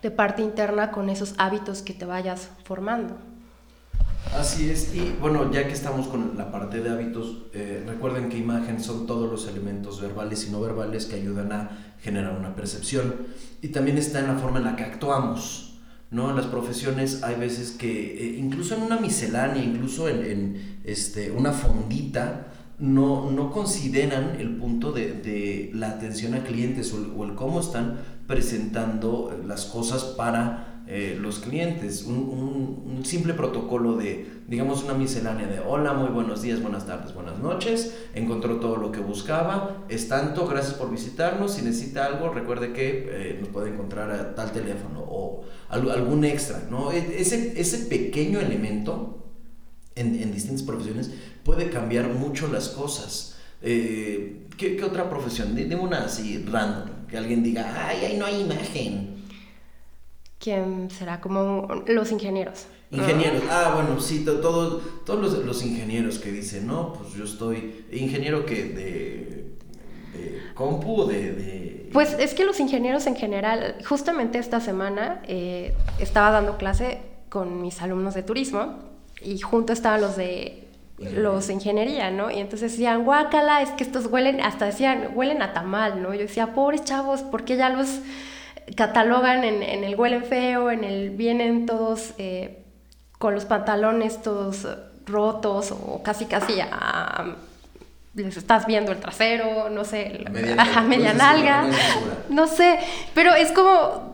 de 0.00 0.10
parte 0.10 0.40
interna 0.40 0.92
con 0.92 1.10
esos 1.10 1.34
hábitos 1.36 1.82
que 1.82 1.92
te 1.92 2.06
vayas 2.06 2.48
formando. 2.64 3.16
Así 4.38 4.70
es, 4.70 4.94
y 4.94 5.14
bueno, 5.20 5.50
ya 5.52 5.66
que 5.66 5.72
estamos 5.72 6.06
con 6.06 6.38
la 6.38 6.50
parte 6.50 6.80
de 6.80 6.90
hábitos, 6.90 7.42
eh, 7.52 7.84
recuerden 7.86 8.28
que 8.28 8.38
imagen 8.38 8.80
son 8.80 9.06
todos 9.06 9.30
los 9.30 9.46
elementos 9.48 10.00
verbales 10.00 10.46
y 10.46 10.50
no 10.50 10.60
verbales 10.60 11.06
que 11.06 11.16
ayudan 11.16 11.52
a 11.52 11.96
generar 12.00 12.38
una 12.38 12.54
percepción. 12.54 13.14
Y 13.60 13.68
también 13.68 13.98
está 13.98 14.20
en 14.20 14.28
la 14.28 14.36
forma 14.36 14.58
en 14.58 14.64
la 14.64 14.76
que 14.76 14.84
actuamos. 14.84 15.80
¿no? 16.10 16.30
En 16.30 16.36
las 16.36 16.46
profesiones 16.46 17.22
hay 17.22 17.34
veces 17.34 17.72
que, 17.72 17.90
eh, 17.90 18.36
incluso 18.38 18.76
en 18.76 18.82
una 18.82 18.98
miscelánea, 18.98 19.62
incluso 19.62 20.08
en, 20.08 20.24
en 20.24 20.80
este, 20.84 21.30
una 21.32 21.52
fondita, 21.52 22.51
no, 22.82 23.30
no 23.30 23.52
consideran 23.52 24.36
el 24.40 24.56
punto 24.56 24.90
de, 24.90 25.70
la 25.72 25.90
atención 25.90 26.34
a 26.34 26.42
clientes 26.42 26.92
o 26.92 27.24
el, 27.24 27.34
cómo 27.36 27.60
están 27.60 28.00
presentando 28.26 29.40
las 29.46 29.66
cosas 29.66 30.02
para 30.02 30.82
eh, 30.88 31.16
los 31.18 31.38
clientes. 31.38 32.02
Un, 32.02 32.16
un, 32.18 33.04
simple 33.04 33.34
protocolo 33.34 33.96
de, 33.96 34.42
digamos, 34.48 34.82
una 34.82 34.94
miscelánea 34.94 35.46
de 35.46 35.60
hola, 35.60 35.92
muy 35.92 36.08
buenos 36.08 36.42
días, 36.42 36.62
buenas 36.62 36.86
tardes, 36.86 37.14
buenas 37.14 37.38
noches, 37.40 37.96
encontró 38.14 38.56
todo 38.56 38.76
lo 38.76 38.92
que 38.92 39.00
buscaba, 39.00 39.84
es 39.88 40.08
tanto, 40.08 40.46
gracias 40.46 40.74
por 40.74 40.88
visitarnos, 40.88 41.54
si 41.54 41.62
necesita 41.62 42.06
algo, 42.06 42.30
recuerde 42.30 42.72
que 42.72 43.08
eh, 43.10 43.38
nos 43.40 43.48
puede 43.48 43.70
encontrar 43.70 44.12
a 44.12 44.36
tal 44.36 44.52
teléfono 44.52 45.00
o 45.00 45.44
algún 45.68 46.24
extra, 46.24 46.62
¿no? 46.70 46.92
E, 46.92 47.20
ese, 47.20 47.60
ese 47.60 47.86
pequeño 47.86 48.38
elemento 48.38 49.22
en, 49.94 50.20
en 50.20 50.32
distintas 50.32 50.62
profesiones 50.62 51.10
puede 51.44 51.70
cambiar 51.70 52.08
mucho 52.08 52.48
las 52.48 52.68
cosas. 52.68 53.36
Eh, 53.62 54.46
¿qué, 54.56 54.76
qué 54.76 54.84
otra 54.84 55.08
profesión? 55.08 55.54
Dime 55.54 55.76
una 55.76 56.04
así, 56.04 56.44
random, 56.48 57.06
que 57.08 57.16
alguien 57.16 57.42
diga, 57.42 57.86
ay, 57.88 58.04
ahí 58.04 58.16
no 58.16 58.26
hay 58.26 58.40
imagen. 58.40 59.22
¿Quién 60.38 60.90
será? 60.90 61.20
Como 61.20 61.68
los 61.86 62.10
ingenieros. 62.10 62.66
Ingenieros, 62.90 63.42
ah, 63.48 63.72
bueno, 63.74 64.00
sí, 64.00 64.24
todos, 64.24 64.82
todos 65.06 65.20
los, 65.20 65.46
los, 65.46 65.64
ingenieros 65.64 66.18
que 66.18 66.30
dicen, 66.30 66.66
no, 66.66 66.92
pues 66.92 67.14
yo 67.14 67.24
estoy, 67.24 67.86
ingeniero 67.90 68.44
que 68.44 68.64
de, 68.64 69.54
de 70.12 70.42
compu, 70.54 71.06
de, 71.06 71.32
de, 71.32 71.90
Pues 71.92 72.14
es 72.18 72.34
que 72.34 72.44
los 72.44 72.60
ingenieros 72.60 73.06
en 73.06 73.16
general, 73.16 73.76
justamente 73.88 74.38
esta 74.38 74.60
semana 74.60 75.22
eh, 75.26 75.74
estaba 76.00 76.32
dando 76.32 76.58
clase 76.58 77.00
con 77.30 77.62
mis 77.62 77.80
alumnos 77.80 78.12
de 78.12 78.24
turismo 78.24 78.91
y 79.24 79.38
junto 79.40 79.72
estaban 79.72 80.00
los 80.00 80.16
de 80.16 80.58
los 80.98 81.48
de 81.48 81.54
ingeniería, 81.54 82.10
¿no? 82.12 82.30
Y 82.30 82.38
entonces 82.38 82.72
decían, 82.72 83.04
guácala, 83.04 83.60
es 83.60 83.70
que 83.70 83.82
estos 83.82 84.06
huelen, 84.06 84.40
hasta 84.40 84.66
decían, 84.66 85.08
huelen 85.14 85.42
a 85.42 85.52
tamal, 85.52 86.00
¿no? 86.00 86.14
Yo 86.14 86.20
decía, 86.20 86.54
pobres 86.54 86.84
chavos, 86.84 87.22
¿por 87.22 87.44
qué 87.44 87.56
ya 87.56 87.70
los 87.70 88.00
catalogan 88.76 89.42
en, 89.42 89.62
en 89.62 89.82
el 89.82 89.96
huelen 89.96 90.24
feo, 90.24 90.70
en 90.70 90.84
el 90.84 91.10
vienen 91.10 91.66
todos 91.66 92.14
eh, 92.18 92.64
con 93.18 93.34
los 93.34 93.44
pantalones 93.44 94.22
todos 94.22 94.66
rotos 95.06 95.72
o 95.72 96.02
casi 96.02 96.26
casi 96.26 96.60
a, 96.60 97.36
les 98.14 98.36
estás 98.36 98.66
viendo 98.66 98.92
el 98.92 98.98
trasero, 98.98 99.70
no 99.70 99.84
sé, 99.84 100.24
media, 100.30 100.56
media 100.88 101.14
nalga, 101.14 101.66
no 102.28 102.46
sé, 102.46 102.78
pero 103.14 103.32
es 103.34 103.50
como, 103.52 104.11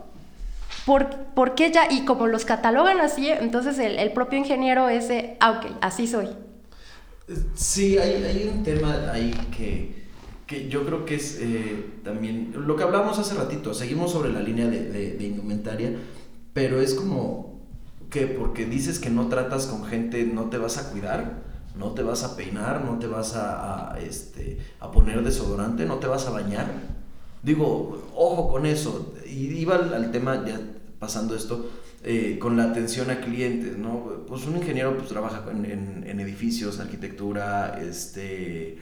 ¿por, 0.88 1.11
¿por, 1.35 1.54
qué 1.54 1.71
ya? 1.71 1.92
Y 1.92 2.07
como 2.07 2.26
los 2.26 2.47
catalogan 2.47 2.99
así, 3.02 3.28
entonces 3.28 3.78
el, 3.78 3.99
el 3.99 4.11
propio 4.12 4.38
ingeniero 4.38 4.88
es 4.88 5.09
de, 5.09 5.37
ah, 5.38 5.61
ok, 5.61 5.76
así 5.83 6.07
soy. 6.07 6.28
Sí, 7.54 7.99
hay, 7.99 8.25
hay 8.25 8.50
un 8.50 8.62
tema 8.62 9.12
ahí 9.12 9.35
que, 9.54 10.07
que 10.47 10.71
yo 10.71 10.87
creo 10.87 11.04
que 11.04 11.16
es 11.16 11.40
eh, 11.42 11.85
también 12.02 12.54
lo 12.57 12.75
que 12.75 12.85
hablábamos 12.85 13.18
hace 13.18 13.35
ratito, 13.35 13.75
seguimos 13.75 14.12
sobre 14.12 14.33
la 14.33 14.40
línea 14.40 14.66
de, 14.66 14.85
de, 14.85 15.12
de, 15.18 15.25
indumentaria, 15.26 15.92
pero 16.54 16.80
es 16.80 16.95
como 16.95 17.61
que 18.09 18.26
porque 18.26 18.64
dices 18.64 18.99
que 18.99 19.11
no 19.11 19.28
tratas 19.28 19.66
con 19.66 19.85
gente, 19.85 20.25
no 20.25 20.45
te 20.45 20.57
vas 20.57 20.78
a 20.78 20.90
cuidar, 20.90 21.42
no 21.76 21.92
te 21.92 22.02
vas 22.02 22.25
a 22.25 22.35
peinar, 22.35 22.83
no 22.83 22.99
te 22.99 23.09
vas 23.09 23.37
a, 23.37 23.92
a 23.92 24.00
este, 24.00 24.57
a 24.80 24.90
poner 24.90 25.23
desodorante, 25.23 25.85
no 25.85 25.97
te 25.97 26.07
vas 26.07 26.26
a 26.26 26.30
bañar. 26.30 26.98
Digo, 27.42 28.11
ojo 28.14 28.50
con 28.50 28.66
eso. 28.66 29.14
Y 29.26 29.47
iba 29.54 29.76
al, 29.76 30.11
tema, 30.11 30.45
ya 30.47 30.61
pasando 30.99 31.35
esto, 31.35 31.71
eh, 32.04 32.38
con 32.40 32.57
la 32.57 32.64
atención 32.64 33.11
a 33.11 33.21
clientes, 33.21 33.76
¿no? 33.76 34.25
Pues 34.26 34.47
un 34.47 34.57
ingeniero 34.57 34.97
pues 34.97 35.09
trabaja 35.09 35.45
en, 35.50 36.04
en, 36.07 36.21
edificios, 36.21 36.80
arquitectura, 36.80 37.80
este 37.80 38.78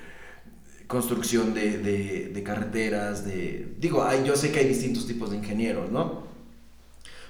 construcción 0.86 1.52
de, 1.52 1.78
de, 1.78 2.30
de, 2.32 2.42
carreteras, 2.44 3.25
de... 3.25 3.75
Digo, 3.80 4.04
hay, 4.04 4.25
yo 4.25 4.36
sé 4.36 4.52
que 4.52 4.60
hay 4.60 4.68
distintos 4.68 5.06
tipos 5.06 5.30
de 5.30 5.38
ingenieros, 5.38 5.90
¿no? 5.90 6.22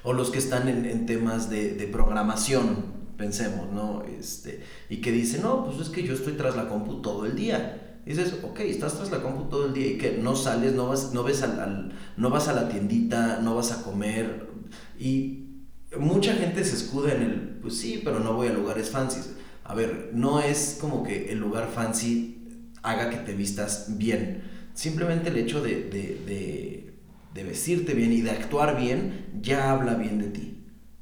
O 0.02 0.12
los 0.12 0.30
que 0.30 0.38
están 0.38 0.68
en, 0.68 0.84
en 0.84 1.06
temas 1.06 1.48
de, 1.48 1.74
de, 1.74 1.86
programación, 1.86 2.84
pensemos, 3.16 3.72
¿no? 3.72 4.04
Este, 4.20 4.62
y 4.90 4.98
que 4.98 5.10
dicen, 5.10 5.42
no, 5.42 5.64
pues 5.64 5.80
es 5.80 5.88
que 5.88 6.02
yo 6.02 6.12
estoy 6.12 6.34
tras 6.34 6.54
la 6.54 6.68
compu 6.68 7.00
todo 7.00 7.24
el 7.24 7.34
día. 7.34 7.85
Dices, 8.06 8.36
ok, 8.44 8.60
estás 8.60 8.94
tras 8.94 9.10
la 9.10 9.20
compu 9.20 9.50
todo 9.50 9.66
el 9.66 9.74
día 9.74 9.88
y 9.88 9.98
que 9.98 10.12
no 10.12 10.36
sales, 10.36 10.74
no 10.74 10.86
vas, 10.86 11.12
no 11.12 11.24
ves 11.24 11.42
al, 11.42 11.92
no 12.16 12.30
vas 12.30 12.46
a 12.46 12.52
la 12.52 12.68
tiendita, 12.68 13.40
no 13.42 13.56
vas 13.56 13.72
a 13.72 13.82
comer. 13.82 14.48
Y 14.98 15.46
mucha 15.98 16.34
gente 16.34 16.64
se 16.64 16.76
escuda 16.76 17.12
en 17.12 17.22
el, 17.22 17.40
pues 17.60 17.76
sí, 17.78 18.00
pero 18.04 18.20
no 18.20 18.34
voy 18.34 18.46
a 18.46 18.52
lugares 18.52 18.90
fancy. 18.90 19.20
A 19.64 19.74
ver, 19.74 20.10
no 20.14 20.40
es 20.40 20.78
como 20.80 21.02
que 21.02 21.32
el 21.32 21.40
lugar 21.40 21.68
fancy 21.74 22.70
haga 22.84 23.10
que 23.10 23.16
te 23.16 23.34
vistas 23.34 23.98
bien. 23.98 24.42
Simplemente 24.74 25.30
el 25.30 25.38
hecho 25.38 25.60
de, 25.60 25.90
de, 25.90 26.92
de, 27.34 27.44
vestirte 27.44 27.92
bien 27.92 28.12
y 28.12 28.22
de 28.22 28.30
actuar 28.30 28.80
bien 28.80 29.40
ya 29.42 29.72
habla 29.72 29.94
bien 29.94 30.18
de 30.18 30.28
ti. 30.28 30.55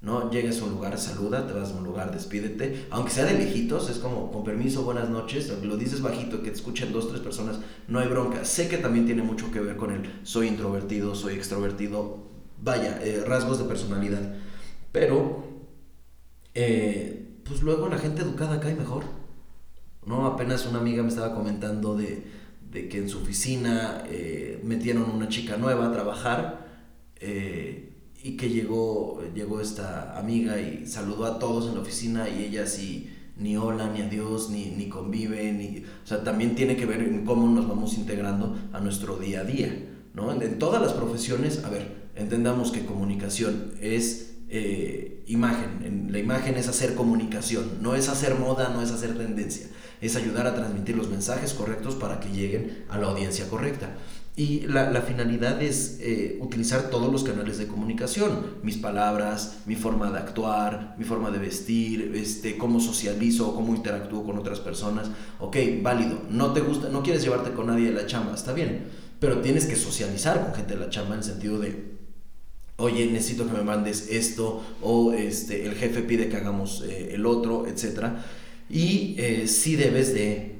¿No? 0.05 0.31
Llegas 0.31 0.61
a 0.61 0.65
un 0.65 0.73
lugar, 0.73 0.99
saluda, 0.99 1.47
te 1.47 1.55
vas 1.55 1.73
a 1.73 1.77
un 1.77 1.85
lugar, 1.85 2.13
despídete, 2.13 2.87
aunque 2.91 3.11
sea 3.11 3.25
de 3.25 3.39
lejitos, 3.39 3.89
es 3.89 3.99
como, 3.99 4.31
con 4.31 4.45
permiso, 4.45 4.83
buenas 4.85 5.09
noches, 5.09 5.51
lo 5.63 5.77
dices 5.79 6.03
bajito, 6.03 6.43
que 6.43 6.51
te 6.51 6.57
escuchen 6.57 6.93
dos, 6.93 7.09
tres 7.09 7.21
personas, 7.21 7.59
no 7.89 7.99
hay 7.99 8.09
bronca. 8.09 8.45
Sé 8.45 8.69
que 8.69 8.77
también 8.77 9.07
tiene 9.07 9.23
mucho 9.23 9.51
que 9.51 9.61
ver 9.61 9.77
con 9.77 9.91
el 9.93 10.03
soy 10.23 10.49
introvertido, 10.49 11.15
soy 11.15 11.35
extrovertido, 11.35 12.19
vaya, 12.61 13.01
eh, 13.03 13.25
rasgos 13.27 13.59
de 13.59 13.65
personalidad. 13.65 14.35
Pero, 14.93 15.45
eh, 16.53 17.41
pues 17.45 17.63
luego 17.63 17.89
la 17.89 17.99
gente 17.99 18.23
educada 18.23 18.61
cae 18.61 18.75
mejor. 18.75 19.05
¿no? 20.05 20.27
Apenas 20.27 20.67
una 20.67 20.81
amiga 20.81 21.03
me 21.03 21.09
estaba 21.09 21.35
comentando 21.35 21.97
de, 21.97 22.23
de 22.71 22.89
que 22.91 22.99
en 22.99 23.09
su 23.09 23.19
oficina 23.21 24.05
eh, 24.07 24.61
metieron 24.63 25.11
una 25.11 25.29
chica 25.29 25.57
nueva 25.57 25.87
a 25.87 25.93
trabajar 25.93 26.63
y 28.25 28.39
que 28.39 28.49
llegó, 28.49 29.23
llegó 29.35 29.61
esta 29.61 30.19
amiga 30.19 30.59
y 30.59 30.87
saludó 30.87 31.27
a 31.27 31.39
todos 31.39 31.69
en 31.69 31.75
la 31.75 31.83
oficina 31.83 32.27
y 32.27 32.45
ella 32.45 32.67
sí 32.67 33.11
ni 33.37 33.59
hola, 33.59 33.91
ni 33.93 34.01
adiós, 34.01 34.49
ni, 34.49 34.71
ni 34.71 34.89
convive, 34.89 35.53
ni, 35.53 35.85
o 35.85 36.07
sea, 36.07 36.25
también 36.25 36.55
tiene 36.55 36.75
que 36.75 36.87
ver 36.87 37.03
en 37.03 37.27
cómo 37.27 37.47
nos 37.49 37.69
vamos 37.69 37.99
integrando 37.99 38.57
a 38.73 38.81
nuestro 38.81 39.19
día 39.19 39.41
a 39.41 39.45
día, 39.45 39.77
¿no? 40.15 40.33
En, 40.33 40.59
todas 40.59 40.81
las 40.81 40.95
profesiones, 40.95 41.65
a 41.65 41.69
ver, 41.69 42.11
entendamos 42.15 42.71
que 42.71 42.87
comunicación 42.87 43.73
es 43.81 44.37
eh, 44.49 45.23
imagen, 45.27 46.09
la 46.11 46.19
imagen 46.19 46.55
es 46.55 46.69
hacer 46.69 46.95
comunicación, 46.95 47.83
no 47.83 47.95
es 47.95 48.09
hacer 48.09 48.37
moda, 48.37 48.71
no 48.71 48.81
es 48.81 48.91
hacer 48.91 49.19
tendencia 49.19 49.67
es 50.05 50.17
ayudar 50.17 50.47
a 50.47 50.55
transmitir 50.55 50.97
los 50.97 51.09
mensajes 51.09 51.55
correctos 51.55 51.95
para 51.95 52.21
que 52.21 52.29
lleguen 52.31 52.85
a 52.89 52.99
la 52.99 53.07
audiencia 53.07 53.49
correcta. 53.49 53.97
Y 54.37 54.67
la, 54.67 55.01
finalidad 55.03 55.63
es 55.63 55.99
eh, 56.01 56.39
utilizar 56.41 56.91
todos 56.91 57.13
los 57.13 57.23
canales 57.23 57.57
de 57.57 57.69
comunicación, 57.69 58.57
mis 58.65 58.77
palabras, 58.77 59.59
mi 59.65 59.77
forma 59.77 60.11
de 60.11 60.19
actuar, 60.19 60.97
mi 60.99 61.05
forma 61.05 61.31
de 61.31 61.39
vestir, 61.39 62.13
este, 62.17 62.59
cómo 62.59 62.81
socializo, 62.81 63.55
cómo 63.55 63.77
interactúo 63.77 64.25
con 64.25 64.37
otras 64.37 64.59
personas. 64.59 65.09
Ok, 65.39 65.57
válido, 65.83 66.21
no 66.31 66.53
te 66.53 66.63
gusta, 66.63 66.89
no 66.89 67.05
quieres 67.05 67.23
llevarte 67.23 67.53
con 67.53 67.69
nadie 67.69 67.87
de 67.87 67.93
la 67.93 68.07
chamba, 68.07 68.35
está 68.35 68.53
bien, 68.53 68.89
pero 69.21 69.41
tienes 69.41 69.67
que 69.67 69.77
socializar 69.77 70.45
con 70.45 70.53
gente 70.53 70.75
de 70.75 70.81
la 70.81 70.91
chamba 70.91 71.15
en 71.15 71.21
el 71.21 71.25
sentido 71.25 71.61
de, 71.61 71.95
oye, 72.79 73.07
necesito 73.07 73.47
que 73.47 73.53
me 73.53 73.63
mandes 73.63 74.09
esto, 74.11 74.65
o 74.83 75.13
este, 75.13 75.65
el 75.65 75.77
jefe 75.77 76.03
pide 76.03 76.29
que 76.29 76.39
hagamos 76.39 76.83
eh, 76.89 77.15
el 77.15 77.25
otro, 77.25 77.69
etcétera. 77.69 78.25
Y 78.69 79.15
eh, 79.17 79.47
sí 79.47 79.77
debes 79.77 80.13
de, 80.13 80.54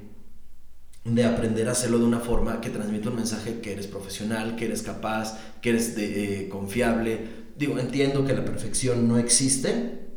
de, 1.05 1.23
aprender 1.23 1.69
a 1.69 1.71
hacerlo 1.71 1.99
de 1.99 2.05
una 2.05 2.19
forma 2.19 2.59
que 2.59 2.69
transmita 2.69 3.09
un 3.09 3.15
mensaje 3.15 3.61
que 3.61 3.73
eres 3.73 3.87
profesional, 3.87 4.55
que 4.55 4.65
eres 4.65 4.81
capaz, 4.81 5.39
que 5.61 5.69
eres 5.69 5.95
de, 5.95 6.41
eh, 6.41 6.49
confiable. 6.49 7.45
Digo, 7.55 7.79
entiendo 7.79 8.25
que 8.25 8.33
la 8.33 8.43
perfección 8.43 9.07
no 9.07 9.17
existe, 9.17 10.07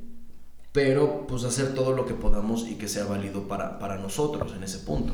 pero 0.73 1.27
pues 1.27 1.45
hacer 1.45 1.75
todo 1.75 1.93
lo 1.93 2.07
que 2.07 2.15
podamos 2.15 2.67
y 2.67 2.75
que 2.77 2.89
sea 2.89 3.05
válido 3.05 3.47
para, 3.47 3.79
para 3.79 3.97
nosotros 3.99 4.53
en 4.57 4.65
ese 4.65 4.79
punto. 4.79 5.13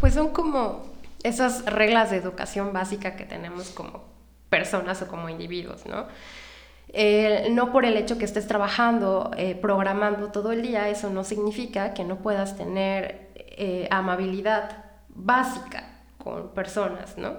Pues 0.00 0.14
son 0.14 0.28
como 0.28 0.84
esas 1.22 1.64
reglas 1.64 2.10
de 2.10 2.18
educación 2.18 2.72
básica 2.72 3.16
que 3.16 3.24
tenemos 3.24 3.70
como 3.70 4.04
personas 4.50 5.02
o 5.02 5.08
como 5.08 5.28
individuos, 5.28 5.86
¿no? 5.86 6.06
Eh, 6.92 7.48
no 7.50 7.72
por 7.72 7.84
el 7.84 7.96
hecho 7.96 8.16
que 8.16 8.24
estés 8.24 8.46
trabajando, 8.46 9.30
eh, 9.36 9.56
programando 9.56 10.30
todo 10.30 10.52
el 10.52 10.62
día, 10.62 10.88
eso 10.88 11.10
no 11.10 11.24
significa 11.24 11.94
que 11.94 12.04
no 12.04 12.18
puedas 12.18 12.56
tener 12.56 13.26
eh, 13.56 13.88
amabilidad 13.90 14.84
básica 15.08 16.02
con 16.22 16.50
personas, 16.50 17.18
¿no? 17.18 17.34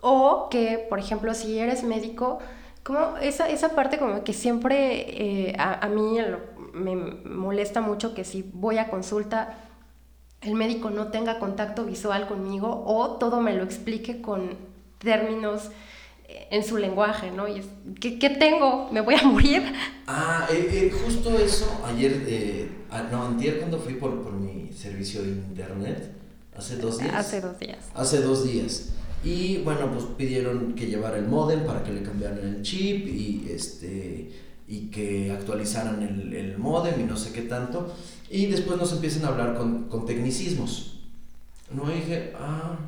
O 0.00 0.48
que, 0.50 0.86
por 0.88 0.98
ejemplo, 0.98 1.34
si 1.34 1.58
eres 1.58 1.82
médico, 1.82 2.38
como 2.82 3.16
esa, 3.18 3.48
esa 3.48 3.70
parte 3.70 3.98
como 3.98 4.24
que 4.24 4.32
siempre 4.32 5.54
a, 5.58 5.84
a, 5.84 5.88
mí 5.88 6.18
me 6.72 6.94
molesta 6.96 7.80
mucho 7.80 8.14
que 8.14 8.24
si 8.24 8.48
voy 8.54 8.78
a 8.78 8.88
consulta, 8.88 9.58
el 10.40 10.54
médico 10.54 10.90
no 10.90 11.08
tenga 11.08 11.38
contacto 11.38 11.84
visual 11.84 12.28
conmigo 12.28 12.84
o 12.86 13.16
todo 13.16 13.40
me 13.40 13.54
lo 13.54 13.64
explique 13.64 14.22
con 14.22 14.56
términos 14.98 15.70
en 16.50 16.62
su 16.62 16.76
lenguaje, 16.76 17.30
¿no? 17.30 17.48
Y 17.48 17.60
es, 17.60 17.66
¿qué, 18.00 18.18
¿qué, 18.18 18.30
tengo? 18.30 18.88
¿Me 18.92 19.00
voy 19.00 19.14
a 19.14 19.22
morir? 19.22 19.62
Ah, 20.06 20.46
eh, 20.50 20.68
eh, 20.72 20.90
justo 20.90 21.30
eso, 21.38 21.82
ayer, 21.86 22.24
eh, 22.26 22.68
no, 23.10 23.24
antier 23.24 23.58
cuando 23.58 23.78
fui 23.78 23.94
por, 23.94 24.22
por 24.22 24.32
mi 24.32 24.57
servicio 24.76 25.22
de 25.22 25.30
internet, 25.30 26.12
hace 26.56 26.76
dos 26.76 26.98
días. 26.98 27.14
Hace 27.14 27.40
dos 27.40 27.58
días. 27.58 27.78
Hace 27.94 28.20
dos 28.20 28.44
días. 28.44 28.88
Y 29.24 29.58
bueno, 29.58 29.90
pues 29.92 30.04
pidieron 30.16 30.74
que 30.74 30.86
llevara 30.86 31.18
el 31.18 31.26
modem 31.26 31.64
para 31.64 31.82
que 31.82 31.92
le 31.92 32.02
cambiaran 32.02 32.38
el 32.38 32.62
chip 32.62 33.06
y, 33.06 33.48
este, 33.50 34.30
y 34.68 34.86
que 34.90 35.32
actualizaran 35.32 36.02
el, 36.02 36.32
el 36.32 36.58
modem 36.58 37.00
y 37.00 37.04
no 37.04 37.16
sé 37.16 37.32
qué 37.32 37.42
tanto. 37.42 37.92
Y 38.30 38.46
después 38.46 38.78
nos 38.78 38.92
empiezan 38.92 39.24
a 39.24 39.28
hablar 39.28 39.56
con, 39.56 39.88
con 39.88 40.06
tecnicismos. 40.06 41.00
No 41.72 41.90
y 41.90 41.96
dije, 41.96 42.32
ah, 42.38 42.78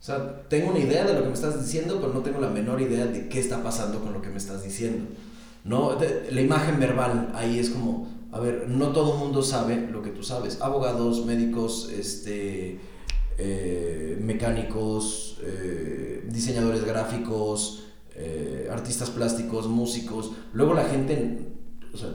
o 0.00 0.02
sea, 0.02 0.42
tengo 0.48 0.70
una 0.70 0.78
idea 0.78 1.04
de 1.04 1.14
lo 1.14 1.22
que 1.22 1.28
me 1.28 1.34
estás 1.34 1.60
diciendo, 1.60 1.98
pero 2.00 2.14
no 2.14 2.20
tengo 2.20 2.40
la 2.40 2.48
menor 2.48 2.80
idea 2.80 3.06
de 3.06 3.28
qué 3.28 3.40
está 3.40 3.62
pasando 3.62 4.00
con 4.00 4.12
lo 4.12 4.22
que 4.22 4.30
me 4.30 4.38
estás 4.38 4.62
diciendo. 4.62 5.06
¿no? 5.64 5.98
la 6.30 6.40
imagen 6.40 6.80
verbal 6.80 7.32
ahí 7.34 7.58
es 7.58 7.70
como, 7.70 8.08
a 8.32 8.40
ver, 8.40 8.68
no 8.68 8.88
todo 8.88 9.14
el 9.14 9.18
mundo 9.18 9.42
sabe 9.42 9.88
lo 9.90 10.02
que 10.02 10.10
tú 10.10 10.22
sabes. 10.22 10.60
Abogados, 10.60 11.24
médicos, 11.26 11.90
este, 11.90 12.78
eh, 13.42 14.18
mecánicos, 14.20 15.38
eh, 15.42 16.24
diseñadores 16.28 16.84
gráficos, 16.84 17.86
eh, 18.14 18.68
artistas 18.70 19.10
plásticos, 19.10 19.66
músicos. 19.66 20.32
Luego 20.52 20.74
la 20.74 20.84
gente, 20.84 21.38
o 21.92 21.96
sea, 21.96 22.10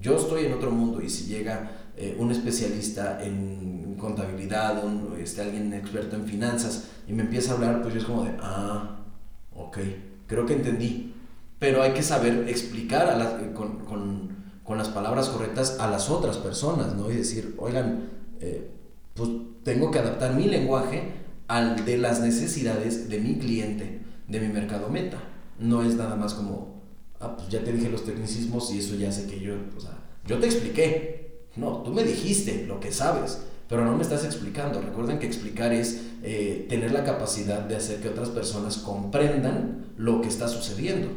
yo 0.00 0.16
estoy 0.16 0.46
en 0.46 0.52
otro 0.52 0.70
mundo 0.70 1.00
y 1.00 1.08
si 1.08 1.26
llega 1.26 1.70
un 2.18 2.32
especialista 2.32 3.24
en 3.24 3.94
contabilidad, 3.96 4.84
un, 4.84 5.16
este, 5.20 5.42
alguien 5.42 5.72
experto 5.72 6.16
en 6.16 6.26
finanzas 6.26 6.88
y 7.06 7.12
me 7.12 7.22
empieza 7.22 7.52
a 7.52 7.54
hablar, 7.54 7.82
pues 7.82 7.94
yo 7.94 8.00
es 8.00 8.06
como 8.06 8.24
de, 8.24 8.32
ah, 8.40 8.98
ok, 9.54 9.78
creo 10.26 10.44
que 10.44 10.54
entendí. 10.54 11.14
Pero 11.60 11.82
hay 11.82 11.92
que 11.92 12.02
saber 12.02 12.48
explicar 12.48 13.08
a 13.08 13.54
con, 13.54 13.78
con, 13.84 14.33
con, 14.64 14.78
las 14.78 14.88
palabras 14.88 15.28
correctas 15.28 15.78
a 15.78 15.88
las 15.88 16.10
otras 16.10 16.38
personas, 16.38 16.94
¿no? 16.94 17.10
Y 17.10 17.16
decir, 17.16 17.54
oigan, 17.58 18.08
pues 19.14 19.30
tengo 19.62 19.90
que 19.90 19.98
adaptar 19.98 20.34
mi 20.34 20.46
lenguaje 20.46 21.12
al 21.48 21.84
de 21.84 21.98
las 21.98 22.20
necesidades 22.20 23.08
de 23.08 23.20
mi 23.20 23.38
cliente, 23.38 24.00
de 24.28 24.40
mi 24.40 24.48
mercado 24.48 24.88
meta. 24.88 25.18
No 25.58 25.82
es 25.82 25.94
nada 25.94 26.16
más 26.16 26.34
como, 26.34 26.82
ah, 27.20 27.36
pues 27.36 27.48
ya 27.48 27.62
te 27.62 27.72
dije 27.72 27.90
los 27.90 28.04
tecnicismos 28.04 28.72
y 28.72 28.78
eso 28.78 28.94
ya 28.96 29.12
sé 29.12 29.26
que 29.26 29.40
yo, 29.40 29.54
o 29.76 29.80
sea, 29.80 29.98
yo 30.26 30.38
te 30.38 30.46
expliqué. 30.46 31.48
No, 31.56 31.82
tú 31.82 31.92
me 31.92 32.02
dijiste 32.02 32.66
lo 32.66 32.80
que 32.80 32.90
sabes, 32.90 33.42
pero 33.68 33.84
no 33.84 33.96
me 33.96 34.02
estás 34.02 34.24
explicando. 34.24 34.80
Recuerden 34.80 35.18
que 35.18 35.26
explicar 35.26 35.72
es 35.72 36.02
eh, 36.22 36.66
tener 36.68 36.90
la 36.92 37.04
capacidad 37.04 37.60
de 37.60 37.76
hacer 37.76 38.00
que 38.00 38.08
otras 38.08 38.30
personas 38.30 38.78
comprendan 38.78 39.92
lo 39.96 40.20
que 40.20 40.28
está 40.28 40.48
sucediendo. 40.48 41.08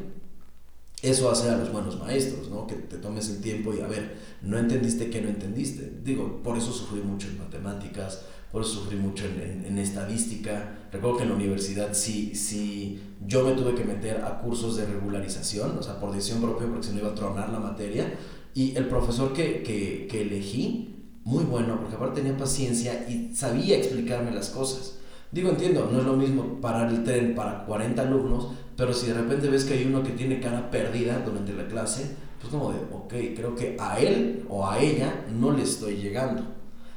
Eso 1.02 1.30
hace 1.30 1.50
a 1.50 1.58
los 1.58 1.72
buenos 1.72 2.00
maestros, 2.00 2.50
¿no? 2.50 2.66
Que 2.66 2.74
te 2.74 2.98
tomes 2.98 3.30
el 3.30 3.40
tiempo 3.40 3.72
y 3.74 3.82
a 3.82 3.88
ver, 3.88 4.18
no 4.42 4.58
entendiste 4.58 5.12
que 5.12 5.22
no 5.22 5.30
entendiste. 5.30 6.00
Digo, 6.04 6.42
por 6.44 6.58
eso 6.58 6.72
sufrí 6.72 7.02
mucho 7.02 7.28
en 7.28 7.38
matemáticas, 7.38 8.24
por 8.52 8.64
eso 8.64 8.80
sufrí 8.80 8.98
mucho 8.98 9.26
en, 9.26 9.64
en, 9.68 9.78
estadística. 9.78 10.88
Recuerdo 10.92 11.18
que 11.18 11.24
en 11.24 11.30
la 11.30 11.36
universidad 11.36 11.94
sí, 11.94 12.34
sí, 12.34 13.00
yo 13.28 13.46
me 13.46 13.52
tuve 13.52 13.76
que 13.76 13.84
meter 13.84 14.24
a 14.24 14.40
cursos 14.40 14.76
de 14.78 14.88
regularización, 14.88 15.78
o 15.78 15.84
sea, 15.84 16.00
por 16.00 16.12
decisión 16.12 16.42
propia, 16.42 16.68
porque 16.68 16.88
se 16.88 16.94
me 16.94 17.02
iba 17.02 17.10
a 17.10 17.16
tronar 17.16 17.50
la 17.50 17.60
materia. 17.60 18.14
Y 18.56 18.76
el 18.76 18.88
profesor 18.88 19.34
que, 19.34 19.62
que, 19.62 20.08
que 20.10 20.24
elegí, 20.24 20.96
muy 21.24 21.44
bueno, 21.44 21.80
porque 21.80 21.96
aparte 21.96 22.22
tenía 22.22 22.36
paciencia 22.36 23.06
y 23.08 23.36
sabía 23.36 23.78
explicarme 23.78 24.32
las 24.32 24.50
cosas. 24.50 24.96
Digo, 25.32 25.50
entiendo, 25.50 25.90
no 25.92 26.00
es 26.00 26.06
lo 26.06 26.16
mismo 26.16 26.62
parar 26.62 26.90
el 26.90 27.04
tren 27.04 27.36
para 27.36 27.66
40 27.66 28.02
alumnos, 28.02 28.48
pero 28.78 28.94
si 28.94 29.08
de 29.08 29.16
repente 29.16 29.50
ves 29.50 29.66
que 29.66 29.74
hay 29.74 29.86
uno 29.86 30.04
que 30.04 30.12
tiene 30.12 30.40
cara 30.40 30.70
perdida 30.70 31.20
durante 31.26 31.52
la 31.52 31.68
clase, 31.68 32.16
pues 32.40 32.54
como 32.54 32.72
de, 32.72 32.80
ok, 32.94 33.36
creo 33.36 33.56
que 33.56 33.76
a 33.80 34.00
él 34.00 34.46
o 34.50 34.70
a 34.70 34.80
ella 34.80 35.26
no 35.34 35.52
le 35.52 35.64
estoy 35.64 35.98
llegando. 35.98 36.44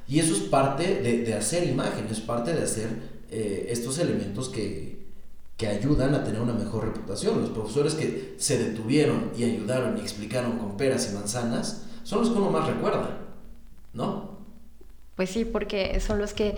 Y 0.06 0.18
eso 0.18 0.34
es 0.34 0.40
parte 0.40 1.00
de, 1.00 1.22
de 1.24 1.34
hacer 1.34 1.66
imágenes, 1.66 2.12
es 2.12 2.20
parte 2.20 2.52
de 2.52 2.62
hacer 2.62 2.88
eh, 3.30 3.68
estos 3.70 3.98
elementos 3.98 4.50
que, 4.50 5.06
que 5.56 5.68
ayudan 5.68 6.14
a 6.14 6.22
tener 6.22 6.40
una 6.40 6.52
mejor 6.52 6.84
reputación. 6.84 7.40
Los 7.40 7.50
profesores 7.50 7.94
que 7.94 8.34
se 8.36 8.58
detuvieron 8.58 9.30
y 9.36 9.44
ayudaron 9.44 9.96
y 9.96 10.00
explicaron 10.00 10.58
con 10.58 10.76
peras 10.76 11.10
y 11.10 11.14
manzanas 11.14 11.86
son 12.02 12.20
los 12.20 12.30
que 12.30 12.38
uno 12.38 12.50
más 12.50 12.66
recuerda, 12.66 13.18
¿no? 13.94 14.38
Pues 15.16 15.30
sí, 15.30 15.44
porque 15.44 15.98
son 16.00 16.18
los 16.18 16.34
que 16.34 16.56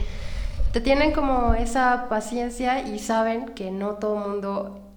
te 0.72 0.80
tienen 0.80 1.12
como 1.12 1.54
esa 1.54 2.08
paciencia 2.08 2.88
y 2.88 2.98
saben 2.98 3.50
que 3.50 3.70
no 3.70 3.96
todo 3.96 4.16
mundo 4.16 4.91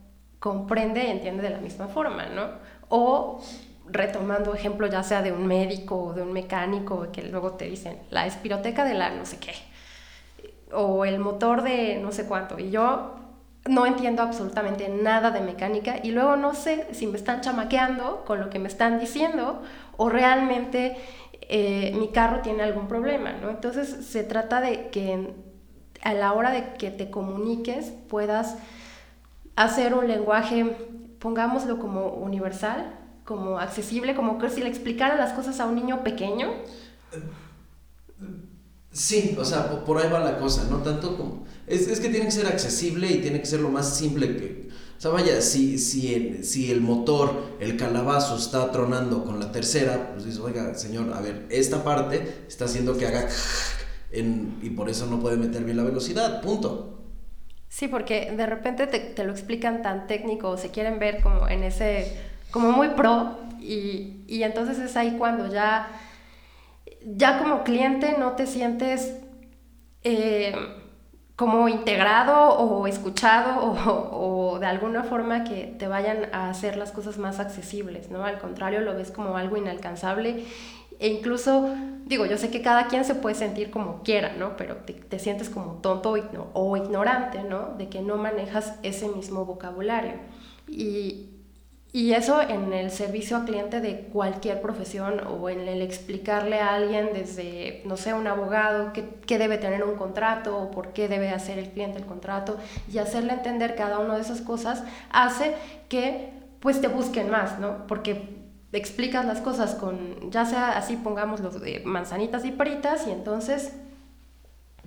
comprende 0.46 1.04
y 1.04 1.10
entiende 1.10 1.42
de 1.42 1.50
la 1.50 1.58
misma 1.58 1.88
forma, 1.88 2.28
¿no? 2.28 2.44
O 2.90 3.42
retomando 3.88 4.54
ejemplo 4.54 4.86
ya 4.86 5.02
sea 5.02 5.24
de 5.24 5.32
un 5.32 5.48
médico 5.48 5.96
o 5.96 6.14
de 6.14 6.22
un 6.22 6.34
mecánico 6.34 7.08
que 7.12 7.24
luego 7.24 7.54
te 7.54 7.66
dicen 7.66 7.98
la 8.12 8.28
espiroteca 8.28 8.86
de 8.86 8.94
la 8.94 9.10
no 9.10 9.26
sé 9.26 9.40
qué 9.40 9.54
o 10.72 11.04
el 11.04 11.18
motor 11.18 11.64
de 11.64 12.00
no 12.00 12.12
sé 12.12 12.28
cuánto 12.28 12.60
y 12.60 12.70
yo 12.70 13.16
no 13.66 13.88
entiendo 13.88 14.22
absolutamente 14.22 14.88
nada 14.88 15.32
de 15.32 15.42
mecánica 15.42 15.96
y 16.04 16.12
luego 16.12 16.36
no 16.36 16.54
sé 16.54 16.88
si 16.92 17.08
me 17.08 17.18
están 17.18 17.42
chamaqueando 17.42 18.24
con 18.24 18.40
lo 18.40 18.52
que 18.52 18.60
me 18.60 18.68
están 18.68 19.00
diciendo 19.00 19.64
o 19.98 20.10
realmente 20.10 20.96
eh, 21.42 21.92
mi 21.98 22.10
carro 22.10 22.42
tiene 22.42 22.62
algún 22.62 22.88
problema, 22.88 23.34
¿no? 23.34 23.50
Entonces 23.50 23.88
se 24.06 24.24
trata 24.24 24.62
de 24.62 24.90
que 24.90 25.34
a 26.04 26.14
la 26.14 26.34
hora 26.34 26.52
de 26.52 26.74
que 26.74 26.92
te 26.92 27.10
comuniques 27.10 27.92
puedas 28.10 28.58
hacer 29.56 29.94
un 29.94 30.08
lenguaje, 30.08 30.76
pongámoslo 31.20 31.80
como 31.80 32.08
universal, 32.08 33.00
como 33.24 33.60
accesible, 33.60 34.16
como 34.16 34.38
que 34.38 34.50
si 34.50 34.62
le 34.62 34.70
explicara 34.70 35.16
las 35.16 35.34
cosas 35.34 35.60
a 35.60 35.66
un 35.66 35.76
niño 35.76 36.04
pequeño. 36.04 36.50
Sí, 38.92 39.36
o 39.38 39.44
sea, 39.44 39.84
por 39.84 39.98
ahí 39.98 40.10
va 40.10 40.20
la 40.20 40.38
cosa, 40.38 40.68
no 40.70 40.78
tanto 40.78 41.18
como... 41.18 41.46
Es, 41.68 41.88
es 41.88 42.00
que 42.00 42.10
tiene 42.10 42.26
que 42.26 42.32
ser 42.32 42.48
accesible 42.48 43.12
y 43.12 43.18
tiene 43.22 43.40
que 43.40 43.46
ser 43.46 43.60
lo 43.60 43.70
más 43.70 43.98
simple 43.98 44.38
que... 44.38 44.70
O 44.98 45.02
sea, 45.02 45.12
vaya, 45.12 45.42
si, 45.42 45.78
si, 45.78 46.14
el, 46.14 46.46
si 46.46 46.72
el 46.72 46.80
motor, 46.80 47.58
el 47.60 47.76
calabazo 47.76 48.38
está 48.38 48.72
tronando 48.72 49.26
con 49.26 49.40
la 49.40 49.52
tercera, 49.52 50.12
pues 50.14 50.24
dices, 50.26 50.40
oiga, 50.40 50.74
señor, 50.76 51.12
a 51.14 51.20
ver, 51.20 51.46
esta 51.50 51.84
parte 51.84 52.46
está 52.48 52.66
haciendo 52.66 52.98
que 52.98 53.08
haga... 53.08 53.28
Y 54.14 54.70
por 54.70 54.90
eso 54.90 55.08
no 55.08 55.20
puede 55.20 55.36
meter 55.36 55.66
bien 55.66 55.76
la 55.76 55.84
velocidad, 55.84 56.42
punto. 56.42 56.95
Sí, 57.76 57.90
porque 57.90 58.32
de 58.32 58.46
repente 58.46 58.88
te, 58.88 59.00
te, 59.00 59.26
lo 59.26 59.34
explican 59.34 59.82
tan 59.82 60.08
técnico, 60.08 60.48
o 60.52 60.56
se 60.56 60.72
quieren 60.72 60.98
ver 60.98 61.22
como 61.22 61.50
en 61.50 61.62
ese, 61.62 62.18
como 62.50 62.72
muy 62.72 62.88
pro, 62.92 63.38
y, 63.60 64.24
y, 64.28 64.44
entonces 64.44 64.80
es 64.80 64.96
ahí 64.96 65.18
cuando 65.18 65.52
ya, 65.52 65.90
ya 67.06 67.38
como 67.38 67.66
cliente 67.66 68.16
no 68.18 68.32
te 68.38 68.48
sientes 68.48 69.18
eh, 70.04 70.56
como 71.36 71.68
integrado 71.68 72.52
o 72.58 72.88
escuchado 72.88 73.60
o, 73.60 74.54
o, 74.54 74.60
de 74.60 74.68
alguna 74.68 75.04
forma 75.04 75.44
que 75.44 75.76
te 75.78 75.90
vayan 75.90 76.34
a 76.34 76.50
hacer 76.50 76.78
las 76.78 76.94
cosas 76.94 77.18
más 77.18 77.42
accesibles, 77.42 78.10
¿no? 78.10 78.24
Al 78.24 78.40
contrario, 78.40 78.80
lo 78.80 78.96
ves 78.96 79.12
como 79.12 79.36
algo 79.36 79.58
inalcanzable 79.58 80.46
e 81.00 81.08
incluso, 81.08 81.74
digo, 82.06 82.26
yo 82.26 82.38
sé 82.38 82.50
que 82.50 82.62
cada 82.62 82.88
quien 82.88 83.06
se 83.06 83.16
puede 83.16 83.36
sentir 83.36 83.72
como 83.72 84.04
quiera, 84.04 84.34
¿no? 84.38 84.58
Pero 84.58 84.78
te, 84.78 85.20
sientes 85.20 85.50
como 85.50 85.74
tonto 85.82 86.16
o 86.54 86.78
ignorante, 86.78 87.44
¿no? 87.44 87.76
De 87.78 87.90
que 87.90 88.02
no 88.02 88.18
manejas 88.18 88.76
ese 88.84 89.08
mismo 89.10 89.46
vocabulario. 89.46 90.14
Y, 90.68 91.30
y 91.92 92.14
eso 92.14 92.42
en 92.42 92.74
el 92.74 92.92
servicio 92.92 93.38
al 93.38 93.46
cliente 93.46 93.80
de 93.80 94.08
cualquier 94.12 94.62
profesión 94.62 95.22
o 95.28 95.50
en 95.50 95.62
el 95.62 95.82
explicarle 95.82 96.60
a 96.60 96.76
alguien 96.76 97.12
desde, 97.14 97.82
no 97.86 97.96
sé, 97.96 98.14
un 98.14 98.28
abogado 98.28 98.92
qué 98.94 99.38
debe 99.38 99.58
tener 99.58 99.84
un 99.84 99.96
contrato 99.96 100.58
o 100.58 100.72
por 100.72 100.92
qué 100.92 101.08
debe 101.08 101.30
hacer 101.30 101.58
el 101.58 101.70
cliente 101.70 101.98
el 101.98 102.06
contrato 102.06 102.58
y 102.92 102.98
hacerle 102.98 103.34
entender 103.34 103.76
cada 103.76 104.00
una 104.00 104.16
de 104.16 104.22
esas 104.22 104.42
cosas 104.42 104.84
hace 105.10 105.54
que 105.88 106.34
pues 106.60 106.82
te 106.82 106.88
busquen 106.88 107.30
más, 107.30 107.60
¿no? 107.60 107.86
Porque 107.88 108.45
explicas 108.78 109.26
las 109.26 109.40
cosas 109.42 109.76
con, 109.76 110.32
ya 110.32 110.46
sea 110.46 110.78
así 110.78 110.96
pongamos 110.96 111.40
los 111.40 111.62
de 111.62 111.82
manzanitas 111.86 112.46
y 112.46 112.52
peritas 112.52 113.08
y 113.08 113.12
entonces 113.12 113.72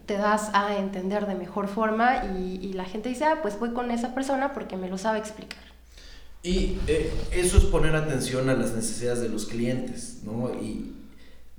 te 0.06 0.14
das 0.14 0.50
a 0.54 0.76
entender 0.78 1.26
de 1.26 1.34
mejor 1.34 1.68
forma 1.68 2.24
y, 2.24 2.72
la 2.72 2.84
gente 2.84 3.10
dice, 3.10 3.24
ah, 3.24 3.40
pues 3.42 3.58
voy 3.58 3.72
con 3.72 3.90
esa 3.90 4.14
persona 4.14 4.54
porque 4.54 4.76
me 4.76 4.88
lo 4.88 4.96
sabe 4.96 5.18
explicar. 5.18 5.62
Y 6.42 6.78
eh, 6.86 7.12
eso 7.32 7.58
es 7.58 7.64
poner 7.64 7.94
atención 7.94 8.48
a 8.48 8.54
las 8.54 8.72
necesidades 8.72 9.20
de 9.20 9.28
los 9.28 9.46
clientes, 9.46 10.20
¿no? 10.24 10.54
Y 10.54 10.94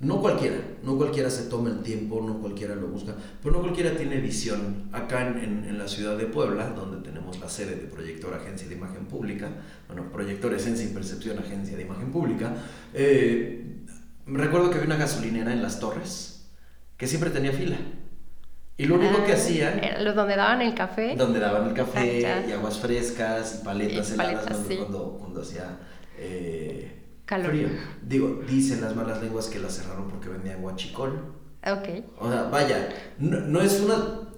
no 0.00 0.20
cualquiera, 0.20 0.56
no 0.82 0.96
cualquiera 0.96 1.28
se 1.28 1.44
toma 1.44 1.68
el 1.68 1.82
tiempo, 1.82 2.22
no 2.26 2.38
cualquiera 2.40 2.74
lo 2.74 2.88
busca, 2.88 3.14
pero 3.42 3.56
no 3.56 3.60
cualquiera 3.60 3.94
tiene 3.96 4.16
visión. 4.16 4.88
Acá 4.92 5.28
en, 5.28 5.66
en, 5.68 5.78
la 5.78 5.86
ciudad 5.86 6.16
de 6.16 6.24
Puebla, 6.24 6.70
donde 6.70 7.06
tenemos 7.06 7.38
la 7.38 7.48
sede 7.48 7.76
de 7.76 7.86
Proyector 7.86 8.32
Agencia 8.32 8.66
de 8.66 8.74
Imagen 8.74 9.04
Pública, 9.04 9.48
bueno, 9.88 10.10
Proyector 10.10 10.54
Esencia 10.54 10.86
y 10.86 10.88
Percepción 10.88 11.38
Agencia 11.38 11.76
de 11.76 11.82
Imagen 11.82 12.10
Pública, 12.10 12.54
eh, 12.94 13.84
recuerdo 14.26 14.70
que 14.70 14.76
había 14.76 14.86
una 14.86 14.96
gasolinera 14.96 15.52
en 15.52 15.62
Las 15.62 15.80
Torres 15.80 16.48
que 16.96 17.06
siempre 17.06 17.30
tenía 17.30 17.52
fila. 17.52 17.76
Y 18.78 18.86
lo 18.86 18.94
único 18.94 19.24
que 19.24 19.32
ah, 19.32 19.34
hacían... 19.34 19.80
Los 20.02 20.14
donde 20.14 20.36
daban 20.36 20.62
el 20.62 20.74
café. 20.74 21.14
Donde 21.14 21.38
daban 21.38 21.68
el 21.68 21.74
café 21.74 22.26
ah, 22.32 22.42
y 22.48 22.52
aguas 22.52 22.78
frescas 22.78 23.60
y 23.60 23.64
paletas, 23.64 24.12
heladas 24.12 24.56
cuando, 24.78 25.18
cuando, 25.18 25.42
hacía... 25.42 25.78
Eh, 26.18 26.99
Frío. 27.38 27.68
Digo, 28.02 28.42
dicen 28.48 28.80
las 28.80 28.96
malas 28.96 29.22
lenguas 29.22 29.46
que 29.46 29.58
la 29.58 29.70
cerraron 29.70 30.08
porque 30.08 30.28
vendían 30.28 30.60
guachicol. 30.62 31.12
Ok. 31.64 32.04
O 32.18 32.30
sea, 32.30 32.44
vaya, 32.44 32.88
no, 33.18 33.60
es 33.60 33.80
una... 33.80 34.28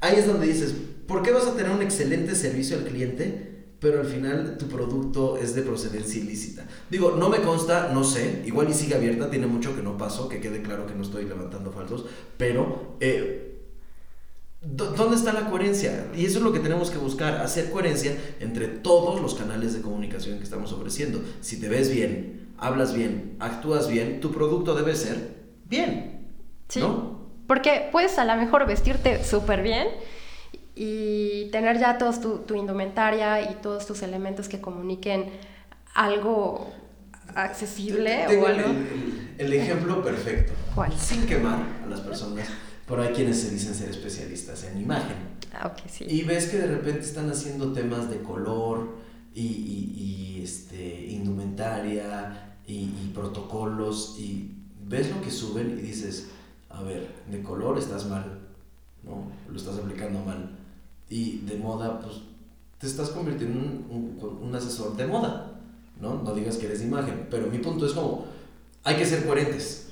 Ahí 0.00 0.16
es 0.16 0.26
donde 0.26 0.46
dices, 0.46 0.74
¿por 1.06 1.22
qué 1.22 1.30
vas 1.30 1.46
a 1.46 1.54
tener 1.54 1.70
un 1.70 1.82
excelente 1.82 2.34
servicio 2.34 2.76
al 2.76 2.84
cliente? 2.84 3.52
pero 3.82 3.98
al 3.98 4.06
final 4.06 4.56
tu 4.58 4.68
producto 4.68 5.36
es 5.36 5.56
de 5.56 5.62
procedencia 5.62 6.22
ilícita. 6.22 6.64
Digo, 6.88 7.16
no 7.18 7.28
me 7.28 7.42
consta, 7.42 7.90
no 7.92 8.04
sé, 8.04 8.44
igual 8.46 8.70
y 8.70 8.74
sigue 8.74 8.94
abierta, 8.94 9.28
tiene 9.28 9.48
mucho 9.48 9.74
que 9.74 9.82
no 9.82 9.98
pasó, 9.98 10.28
que 10.28 10.40
quede 10.40 10.62
claro 10.62 10.86
que 10.86 10.94
no 10.94 11.02
estoy 11.02 11.24
levantando 11.24 11.72
falsos, 11.72 12.06
pero 12.36 12.96
eh, 13.00 13.51
¿dónde 14.62 15.16
está 15.16 15.32
la 15.32 15.50
coherencia? 15.50 16.06
Y 16.14 16.24
eso 16.24 16.38
es 16.38 16.44
lo 16.44 16.52
que 16.52 16.60
tenemos 16.60 16.90
que 16.90 16.98
buscar, 16.98 17.40
hacer 17.40 17.70
coherencia 17.70 18.16
entre 18.40 18.68
todos 18.68 19.20
los 19.20 19.34
canales 19.34 19.74
de 19.74 19.80
comunicación 19.80 20.38
que 20.38 20.44
estamos 20.44 20.72
ofreciendo. 20.72 21.22
Si 21.40 21.60
te 21.60 21.68
ves 21.68 21.92
bien, 21.92 22.54
hablas 22.58 22.94
bien, 22.94 23.36
actúas 23.40 23.88
bien, 23.88 24.20
tu 24.20 24.30
producto 24.30 24.74
debe 24.74 24.94
ser 24.94 25.42
bien. 25.68 26.28
Sí. 26.68 26.80
¿no? 26.80 27.20
Porque 27.46 27.88
puedes 27.90 28.18
a 28.18 28.24
lo 28.24 28.36
mejor 28.36 28.66
vestirte 28.66 29.24
súper 29.24 29.62
bien 29.62 29.88
y 30.74 31.50
tener 31.50 31.78
ya 31.78 31.98
toda 31.98 32.18
tu, 32.18 32.38
tu, 32.38 32.54
indumentaria 32.54 33.50
y 33.50 33.56
todos 33.56 33.86
tus 33.86 34.02
elementos 34.02 34.48
que 34.48 34.60
comuniquen 34.60 35.26
algo 35.94 36.72
accesible 37.34 38.26
o 38.26 38.46
algo. 38.46 38.68
El, 39.38 39.52
ejemplo 39.52 40.02
perfecto. 40.02 40.52
¿Cuál? 40.74 40.92
Sin 40.92 41.26
quemar 41.26 41.58
a 41.84 41.86
las 41.88 42.00
personas, 42.00 42.48
pero 42.92 43.04
hay 43.04 43.14
quienes 43.14 43.40
se 43.40 43.48
dicen 43.48 43.74
ser 43.74 43.88
especialistas 43.88 44.64
en 44.64 44.78
imagen. 44.78 45.16
Ah, 45.54 45.68
okay, 45.68 45.88
sí. 45.88 46.04
Y 46.06 46.24
ves 46.24 46.48
que 46.48 46.58
de 46.58 46.66
repente 46.66 47.00
están 47.00 47.30
haciendo 47.30 47.72
temas 47.72 48.10
de 48.10 48.20
color 48.20 48.86
y, 49.34 49.46
y, 49.46 49.94
y 49.96 50.42
este, 50.44 51.06
indumentaria 51.06 52.58
y, 52.66 52.74
y 52.74 53.12
protocolos 53.14 54.16
y 54.18 54.50
ves 54.84 55.08
lo 55.08 55.22
que 55.22 55.30
suben 55.30 55.70
y 55.78 55.80
dices, 55.80 56.28
a 56.68 56.82
ver, 56.82 57.08
de 57.30 57.42
color 57.42 57.78
estás 57.78 58.04
mal, 58.04 58.40
¿no? 59.02 59.32
Lo 59.50 59.56
estás 59.56 59.78
aplicando 59.78 60.20
mal. 60.20 60.50
Y 61.08 61.38
de 61.46 61.56
moda, 61.56 61.98
pues 61.98 62.16
te 62.76 62.86
estás 62.86 63.08
convirtiendo 63.08 63.58
en 63.58 63.64
un, 63.90 64.38
un, 64.42 64.54
asesor 64.54 64.98
de 64.98 65.06
moda, 65.06 65.50
¿no? 65.98 66.22
No 66.22 66.34
digas 66.34 66.58
que 66.58 66.66
eres 66.66 66.80
de 66.80 66.88
imagen, 66.88 67.26
pero 67.30 67.46
mi 67.46 67.56
punto 67.56 67.86
es 67.86 67.94
como, 67.94 68.26
hay 68.84 68.96
que 68.96 69.06
ser 69.06 69.24
coherentes. 69.24 69.88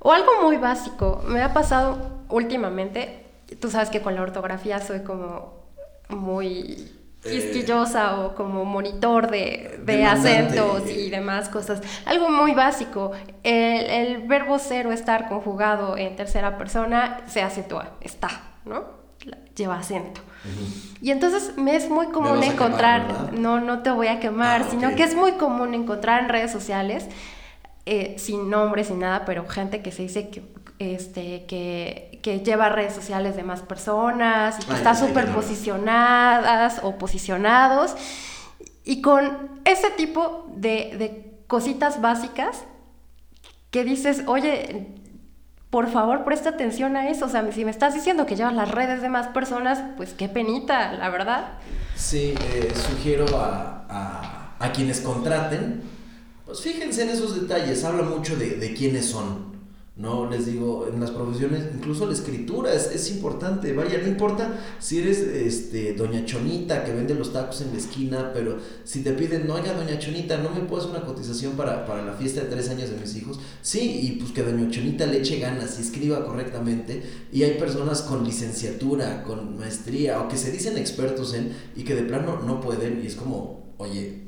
O 0.00 0.12
algo 0.12 0.42
muy 0.42 0.58
básico, 0.58 1.24
me 1.26 1.40
ha 1.40 1.54
pasado 1.54 2.15
últimamente, 2.28 3.26
tú 3.60 3.70
sabes 3.70 3.90
que 3.90 4.00
con 4.00 4.14
la 4.14 4.22
ortografía 4.22 4.80
soy 4.80 5.00
como 5.00 5.66
muy 6.08 6.92
quisquillosa 7.22 8.20
o 8.20 8.34
como 8.34 8.64
monitor 8.64 9.30
de, 9.30 9.80
de 9.84 10.04
acentos 10.04 10.88
y 10.90 11.10
demás 11.10 11.48
cosas. 11.48 11.80
Algo 12.04 12.30
muy 12.30 12.52
básico. 12.52 13.12
El, 13.42 13.86
el, 13.86 14.28
verbo 14.28 14.58
ser 14.58 14.86
o 14.86 14.92
estar 14.92 15.28
conjugado 15.28 15.96
en 15.96 16.16
tercera 16.16 16.56
persona 16.58 17.22
se 17.26 17.42
acentúa, 17.42 17.96
está, 18.00 18.28
¿no? 18.64 18.84
Lleva 19.54 19.78
acento. 19.78 20.20
Uh 20.44 20.48
-huh. 20.48 20.86
Y 21.00 21.10
entonces 21.10 21.56
me 21.56 21.76
es 21.76 21.90
muy 21.90 22.06
común 22.08 22.42
encontrar, 22.42 23.06
quemar, 23.06 23.32
no, 23.32 23.60
no 23.60 23.82
te 23.82 23.90
voy 23.90 24.08
a 24.08 24.20
quemar, 24.20 24.62
ah, 24.62 24.66
sino 24.70 24.88
okay. 24.88 24.96
que 24.96 25.02
es 25.04 25.14
muy 25.14 25.32
común 25.32 25.74
encontrar 25.74 26.22
en 26.22 26.28
redes 26.28 26.52
sociales, 26.52 27.06
eh, 27.86 28.16
sin 28.18 28.50
nombre, 28.50 28.84
sin 28.84 29.00
nada, 29.00 29.24
pero 29.24 29.46
gente 29.46 29.82
que 29.82 29.92
se 29.92 30.02
dice 30.02 30.28
que, 30.28 30.42
este, 30.78 31.46
que, 31.46 32.20
que 32.22 32.40
lleva 32.40 32.68
redes 32.68 32.94
sociales 32.94 33.36
de 33.36 33.42
más 33.42 33.62
personas 33.62 34.58
y 34.60 34.66
que 34.66 34.72
Ay, 34.72 34.78
está 34.78 34.94
súper 34.94 35.32
posicionadas 35.32 36.80
o 36.82 36.98
posicionados. 36.98 37.94
Y 38.84 39.00
con 39.00 39.60
ese 39.64 39.90
tipo 39.90 40.46
de, 40.54 40.96
de, 40.98 41.22
cositas 41.46 42.00
básicas 42.00 42.64
que 43.70 43.84
dices, 43.84 44.22
oye, 44.26 44.94
por 45.70 45.88
favor 45.90 46.24
presta 46.24 46.50
atención 46.50 46.96
a 46.96 47.08
eso. 47.08 47.26
O 47.26 47.28
sea, 47.28 47.50
si 47.52 47.64
me 47.64 47.70
estás 47.70 47.94
diciendo 47.94 48.26
que 48.26 48.36
llevas 48.36 48.54
las 48.54 48.70
redes 48.70 49.02
de 49.02 49.08
más 49.08 49.28
personas, 49.28 49.80
pues 49.96 50.12
qué 50.12 50.28
penita, 50.28 50.92
la 50.92 51.08
verdad. 51.08 51.58
Sí, 51.94 52.34
eh, 52.52 52.72
sugiero 52.74 53.24
a, 53.38 53.86
a, 53.88 54.56
a, 54.58 54.72
quienes 54.72 55.00
contraten, 55.00 55.82
pues 56.44 56.60
fíjense 56.60 57.02
en 57.02 57.08
esos 57.10 57.40
detalles, 57.40 57.84
habla 57.84 58.02
mucho 58.02 58.36
de, 58.36 58.56
de 58.56 58.74
quiénes 58.74 59.06
son. 59.06 59.55
No, 59.96 60.28
les 60.28 60.44
digo, 60.44 60.86
en 60.92 61.00
las 61.00 61.10
profesiones, 61.10 61.68
incluso 61.74 62.04
la 62.04 62.12
escritura 62.12 62.74
es, 62.74 62.88
es, 62.88 63.10
importante. 63.10 63.72
Vaya, 63.72 63.98
no 64.02 64.06
importa 64.06 64.60
si 64.78 64.98
eres 64.98 65.20
este, 65.20 65.94
doña 65.94 66.26
Chonita 66.26 66.84
que 66.84 66.92
vende 66.92 67.14
los 67.14 67.32
tacos 67.32 67.62
en 67.62 67.72
la 67.72 67.78
esquina, 67.78 68.30
pero 68.34 68.58
si 68.84 69.02
te 69.02 69.12
piden, 69.12 69.46
no, 69.46 69.54
oiga, 69.54 69.72
doña 69.72 69.98
Chonita, 69.98 70.36
¿no 70.36 70.50
me 70.50 70.60
puedo 70.60 70.82
hacer 70.82 70.94
una 70.94 71.06
cotización 71.06 71.54
para, 71.54 71.86
para 71.86 72.02
la 72.02 72.12
fiesta 72.12 72.42
de 72.42 72.48
tres 72.48 72.68
años 72.68 72.90
de 72.90 72.98
mis 72.98 73.16
hijos? 73.16 73.40
Sí, 73.62 74.00
y 74.02 74.12
pues 74.20 74.32
que 74.32 74.42
doña 74.42 74.70
Chonita 74.70 75.06
le 75.06 75.16
eche 75.16 75.38
ganas 75.38 75.78
y 75.78 75.82
escriba 75.82 76.26
correctamente. 76.26 77.02
Y 77.32 77.44
hay 77.44 77.52
personas 77.52 78.02
con 78.02 78.22
licenciatura, 78.22 79.22
con 79.22 79.56
maestría, 79.56 80.20
o 80.20 80.28
que 80.28 80.36
se 80.36 80.52
dicen 80.52 80.76
expertos 80.76 81.32
en, 81.32 81.56
y 81.74 81.84
que 81.84 81.94
de 81.94 82.02
plano 82.02 82.42
no 82.46 82.60
pueden, 82.60 83.00
y 83.02 83.06
es 83.06 83.14
como, 83.14 83.74
oye, 83.78 84.24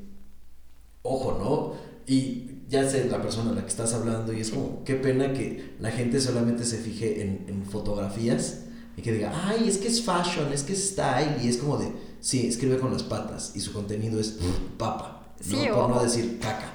ojo, 1.02 1.37
¿no? 1.38 1.88
Y 2.11 2.48
ya 2.68 2.88
sé 2.88 3.09
la 3.11 3.22
persona 3.22 3.50
a 3.50 3.54
la 3.54 3.62
que 3.62 3.68
estás 3.68 3.94
hablando 3.94 4.33
y 4.33 4.40
es 4.40 4.50
como, 4.50 4.85
qué 4.85 4.94
pena 4.94 5.33
que 5.33 5.74
la 5.81 5.90
gente 5.90 6.20
solamente 6.20 6.64
se 6.64 6.76
fije 6.76 7.22
en, 7.22 7.46
en, 7.48 7.64
fotografías 7.64 8.64
y 8.96 9.02
que 9.02 9.12
diga, 9.12 9.33
ay, 9.46 9.68
es 9.68 9.78
que 9.78 9.88
es 9.88 10.04
fashion, 10.04 10.52
es 10.52 10.64
que 10.64 10.74
es 10.74 10.90
style, 10.90 11.37
y 11.42 11.48
es 11.48 11.57
como 11.57 11.78
de, 11.78 11.90
sí, 12.20 12.46
escribe 12.46 12.78
con 12.78 12.92
las 12.92 13.02
patas 13.02 13.52
y 13.54 13.61
su 13.61 13.72
contenido 13.72 14.20
es 14.20 14.38
papa, 14.76 15.28
¿no? 15.46 15.57
Sí, 15.57 15.66
por 15.68 15.85
o, 15.85 15.88
no 15.88 16.02
decir 16.02 16.38
caca. 16.40 16.70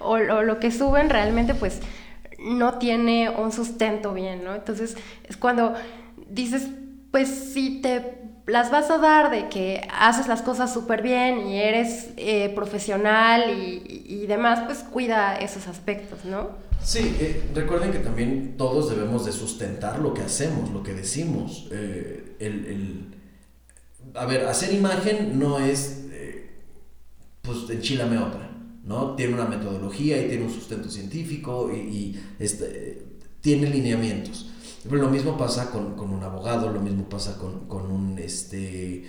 O, 0.00 0.12
o, 0.12 0.42
lo 0.42 0.60
que 0.60 0.70
suben 0.70 1.08
realmente 1.08 1.54
pues 1.54 1.80
no 2.38 2.78
tiene 2.78 3.30
un 3.30 3.52
sustento 3.52 4.12
bien, 4.12 4.44
¿no? 4.44 4.54
Entonces 4.54 4.96
es 5.24 5.36
cuando 5.38 5.72
dices, 6.28 6.66
pues 7.10 7.28
si 7.28 7.80
te 7.80 8.21
las 8.46 8.70
vas 8.70 8.90
a 8.90 8.98
dar 8.98 9.30
de 9.30 9.48
que 9.48 9.86
haces 9.92 10.26
las 10.26 10.42
cosas 10.42 10.72
súper 10.72 11.02
bien 11.02 11.46
y 11.46 11.58
eres 11.58 12.08
eh, 12.16 12.50
profesional 12.54 13.50
y, 13.50 14.04
y, 14.06 14.26
demás, 14.26 14.60
pues 14.66 14.78
cuida 14.78 15.36
esos 15.36 15.68
aspectos, 15.68 16.24
¿no? 16.24 16.50
Sí, 16.82 17.16
eh, 17.20 17.42
recuerden 17.54 17.92
que 17.92 18.00
también 18.00 18.56
todos 18.56 18.90
debemos 18.90 19.24
de 19.24 19.32
sustentar 19.32 20.00
lo 20.00 20.12
que 20.12 20.22
hacemos, 20.22 20.70
lo 20.70 20.82
que 20.82 20.92
decimos. 20.94 21.68
Eh, 21.70 22.36
el, 22.40 22.66
el, 22.66 23.14
a 24.14 24.26
ver, 24.26 24.46
hacer 24.46 24.72
imagen 24.72 25.38
no 25.38 25.60
es, 25.60 26.06
pues, 27.42 27.70
enchilame 27.70 28.18
otra, 28.18 28.50
¿no? 28.84 29.14
Tiene 29.14 29.34
una 29.34 29.44
metodología 29.44 30.20
y 30.20 30.28
tiene 30.28 30.44
un 30.44 30.50
sustento 30.50 30.90
científico 30.90 31.70
y, 31.72 31.78
y 31.78 32.24
este, 32.40 33.04
tiene 33.40 33.70
lineamientos. 33.70 34.51
Lo 34.90 35.08
mismo 35.08 35.38
pasa 35.38 35.70
con, 35.70 35.94
con, 35.94 36.10
un 36.10 36.22
abogado, 36.24 36.70
lo 36.70 36.80
mismo 36.80 37.08
pasa 37.08 37.38
con, 37.38 37.68
con 37.68 37.90
un, 37.90 38.18
este, 38.18 39.04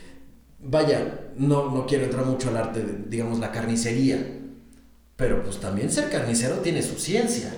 vaya, 0.60 1.32
no, 1.36 1.72
no 1.72 1.88
quiero 1.88 2.06
entrar 2.06 2.26
mucho 2.26 2.50
al 2.50 2.58
arte, 2.58 2.82
de, 2.84 3.10
digamos, 3.10 3.40
la 3.40 3.52
carnicería, 3.52 4.40
pero 5.16 5.44
pues 5.44 5.60
también 5.60 5.92
ser 5.92 6.10
carnicero 6.10 6.58
tiene 6.58 6.84
su 6.84 7.00
ciencia. 7.00 7.56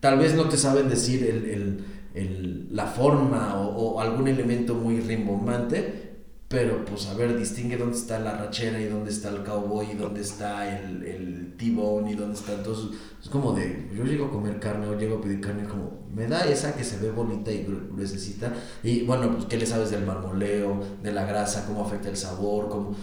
Tal 0.00 0.18
vez 0.18 0.34
no 0.34 0.48
te 0.48 0.56
saben 0.56 0.88
decir 0.88 1.22
el, 1.24 1.44
el, 1.44 1.84
el, 2.14 2.68
la 2.74 2.86
forma 2.86 3.60
o, 3.60 3.68
o, 3.76 4.00
algún 4.00 4.28
elemento 4.28 4.74
muy 4.74 5.00
rimbombante, 5.00 6.09
pero 6.50 6.84
pues 6.84 7.06
a 7.06 7.14
ver, 7.14 7.38
distingue 7.38 7.76
dónde 7.76 7.96
está 7.96 8.18
la 8.18 8.36
rachera 8.36 8.80
y 8.80 8.86
dónde 8.86 9.12
está 9.12 9.28
el 9.28 9.44
cowboy 9.44 9.92
y 9.92 9.94
dónde 9.94 10.20
está 10.20 10.80
el, 10.80 11.04
el 11.04 11.54
T-bone 11.56 12.10
y 12.10 12.16
dónde 12.16 12.34
está 12.34 12.54
entonces 12.54 12.98
es 13.22 13.28
como 13.28 13.52
de 13.52 13.88
yo 13.96 14.02
llego 14.02 14.24
a 14.26 14.30
comer 14.32 14.58
carne 14.58 14.88
o 14.88 14.98
llego 14.98 15.18
a 15.18 15.20
pedir 15.20 15.40
carne 15.40 15.68
como 15.68 16.08
me 16.12 16.26
da 16.26 16.40
esa 16.46 16.74
que 16.74 16.82
se 16.82 16.98
ve 16.98 17.12
bonita 17.12 17.52
y 17.52 17.62
gruesecita. 17.62 18.52
Y 18.82 19.02
bueno 19.02 19.32
pues 19.32 19.44
qué 19.44 19.58
le 19.58 19.64
sabes 19.64 19.92
del 19.92 20.04
marmoleo 20.04 20.82
de 21.00 21.12
la 21.12 21.24
grasa 21.24 21.66
cómo 21.68 21.84
afecta 21.84 22.08
el 22.08 22.16
sabor 22.16 22.68
cómo 22.68 22.96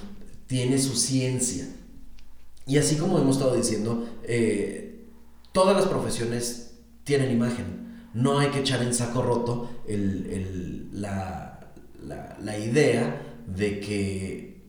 tiene 0.46 0.78
su 0.78 0.98
ciencia 0.98 1.70
y 2.66 2.78
así 2.78 2.98
como 2.98 3.18
hemos 3.18 3.38
estado 3.38 3.56
diciendo 3.56 4.10
eh, 4.24 5.06
todas 5.54 5.78
las 5.78 5.86
profesiones 5.86 6.74
tienen 7.06 7.32
imagen. 7.32 8.10
No 8.14 8.40
hay 8.40 8.50
que 8.50 8.60
echar 8.60 8.82
en 8.82 8.94
saco 8.94 9.22
roto 9.22 9.70
el, 9.88 10.28
el, 10.30 11.02
la, 11.02 11.62
la 12.42 12.58
idea 12.58 13.24
de 13.48 13.80
que, 13.80 14.62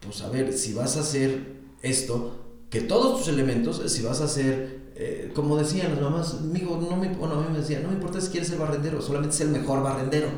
pues 0.00 0.22
a 0.22 0.30
ver, 0.30 0.52
si 0.54 0.72
vas 0.72 0.96
a 0.96 1.00
hacer 1.00 1.60
esto, 1.82 2.36
que 2.70 2.80
todos 2.80 3.18
tus 3.18 3.28
elementos, 3.28 3.82
si 3.92 4.02
vas 4.02 4.20
a 4.22 4.24
hacer, 4.24 4.92
eh, 4.94 5.32
como 5.34 5.56
decían 5.56 5.90
las 5.90 6.00
mamás, 6.00 6.34
amigo, 6.34 6.78
no 6.80 6.96
me, 6.96 7.08
bueno, 7.08 7.34
a 7.34 7.42
mí 7.42 7.48
me 7.52 7.58
decían, 7.58 7.82
no 7.82 7.88
me 7.88 7.94
importa 7.94 8.20
si 8.20 8.30
quieres 8.30 8.48
ser 8.48 8.58
barrendero, 8.58 9.02
solamente 9.02 9.36
ser 9.36 9.48
el 9.48 9.52
mejor 9.52 9.82
barrendero. 9.82 10.28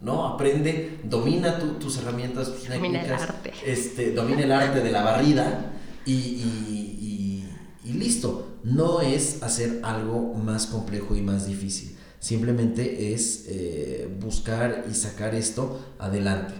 ¿no? 0.00 0.26
Aprende, 0.26 1.00
domina 1.04 1.58
tu, 1.58 1.72
tus 1.74 1.98
herramientas, 1.98 2.52
tus 2.52 2.68
domina 2.68 3.00
técnicas, 3.00 3.22
el 3.22 3.28
arte. 3.28 3.52
Este, 3.66 4.12
domina 4.12 4.42
el 4.42 4.52
arte 4.52 4.80
de 4.80 4.92
la 4.92 5.02
barrida 5.02 5.72
y, 6.04 6.12
y, 6.12 7.44
y, 7.84 7.90
y, 7.90 7.92
listo. 7.94 8.58
No 8.62 9.00
es 9.00 9.42
hacer 9.42 9.80
algo 9.82 10.34
más 10.34 10.66
complejo 10.66 11.16
y 11.16 11.22
más 11.22 11.46
difícil. 11.46 11.96
Simplemente 12.20 13.12
es 13.12 13.46
eh, 13.48 14.08
buscar 14.20 14.84
y 14.90 14.94
sacar 14.94 15.34
esto 15.34 15.80
adelante. 15.98 16.54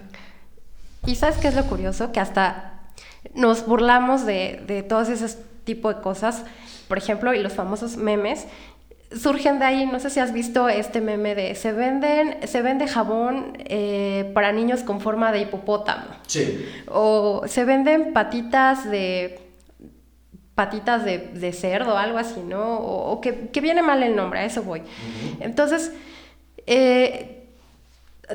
Y 1.08 1.14
sabes 1.14 1.38
qué 1.38 1.48
es 1.48 1.54
lo 1.54 1.64
curioso? 1.64 2.12
Que 2.12 2.20
hasta 2.20 2.82
nos 3.32 3.64
burlamos 3.64 4.26
de, 4.26 4.62
de 4.66 4.82
todos 4.82 5.08
esos 5.08 5.38
tipos 5.64 5.96
de 5.96 6.02
cosas, 6.02 6.44
por 6.86 6.98
ejemplo, 6.98 7.32
y 7.32 7.38
los 7.38 7.54
famosos 7.54 7.96
memes, 7.96 8.46
surgen 9.18 9.58
de 9.58 9.64
ahí, 9.64 9.86
no 9.86 10.00
sé 10.00 10.10
si 10.10 10.20
has 10.20 10.34
visto 10.34 10.68
este 10.68 11.00
meme 11.00 11.34
de 11.34 11.54
se 11.54 11.72
venden, 11.72 12.46
se 12.46 12.60
vende 12.60 12.86
jabón 12.86 13.54
eh, 13.60 14.30
para 14.34 14.52
niños 14.52 14.82
con 14.82 15.00
forma 15.00 15.32
de 15.32 15.40
hipopótamo. 15.40 16.08
Sí. 16.26 16.66
O 16.88 17.42
se 17.46 17.64
venden 17.64 18.12
patitas 18.12 18.90
de 18.90 19.40
patitas 20.54 21.06
de, 21.06 21.18
de 21.18 21.52
cerdo, 21.54 21.96
algo 21.96 22.18
así, 22.18 22.40
¿no? 22.40 22.80
O, 22.80 23.12
o 23.12 23.20
que, 23.22 23.48
que, 23.48 23.62
viene 23.62 23.80
mal 23.80 24.02
el 24.02 24.14
nombre, 24.14 24.40
a 24.40 24.44
eso 24.44 24.62
voy. 24.62 24.80
Uh 24.80 24.82
-huh. 24.82 25.36
Entonces, 25.40 25.90
eh, 26.66 27.37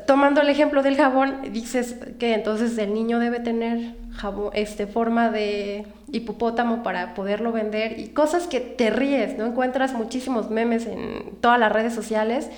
tomando 0.02 0.42
el 0.42 0.50
ejemplo 0.50 0.82
del 0.82 0.98
jabón, 0.98 1.52
dices 1.52 1.98
que 2.20 2.34
entonces 2.34 2.78
el 2.78 2.94
niño 2.94 3.20
debe 3.20 3.40
tener 3.40 3.96
jabón, 4.12 4.52
este, 4.54 4.88
forma 4.88 5.30
de 5.30 5.86
hipopótamo 6.12 6.84
para 6.84 7.14
poderlo 7.14 7.52
vender 7.52 8.00
y 8.00 8.10
cosas 8.10 8.48
que 8.48 8.60
te 8.60 8.90
ríes, 8.90 9.38
¿no? 9.38 9.46
Encuentras 9.46 9.94
muchísimos 9.94 10.50
memes 10.50 10.88
en 10.88 11.38
todas 11.42 11.60
las 11.60 11.72
redes 11.72 11.94
sociales 11.94 12.50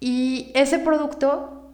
Y 0.00 0.50
ese 0.54 0.78
producto 0.78 1.70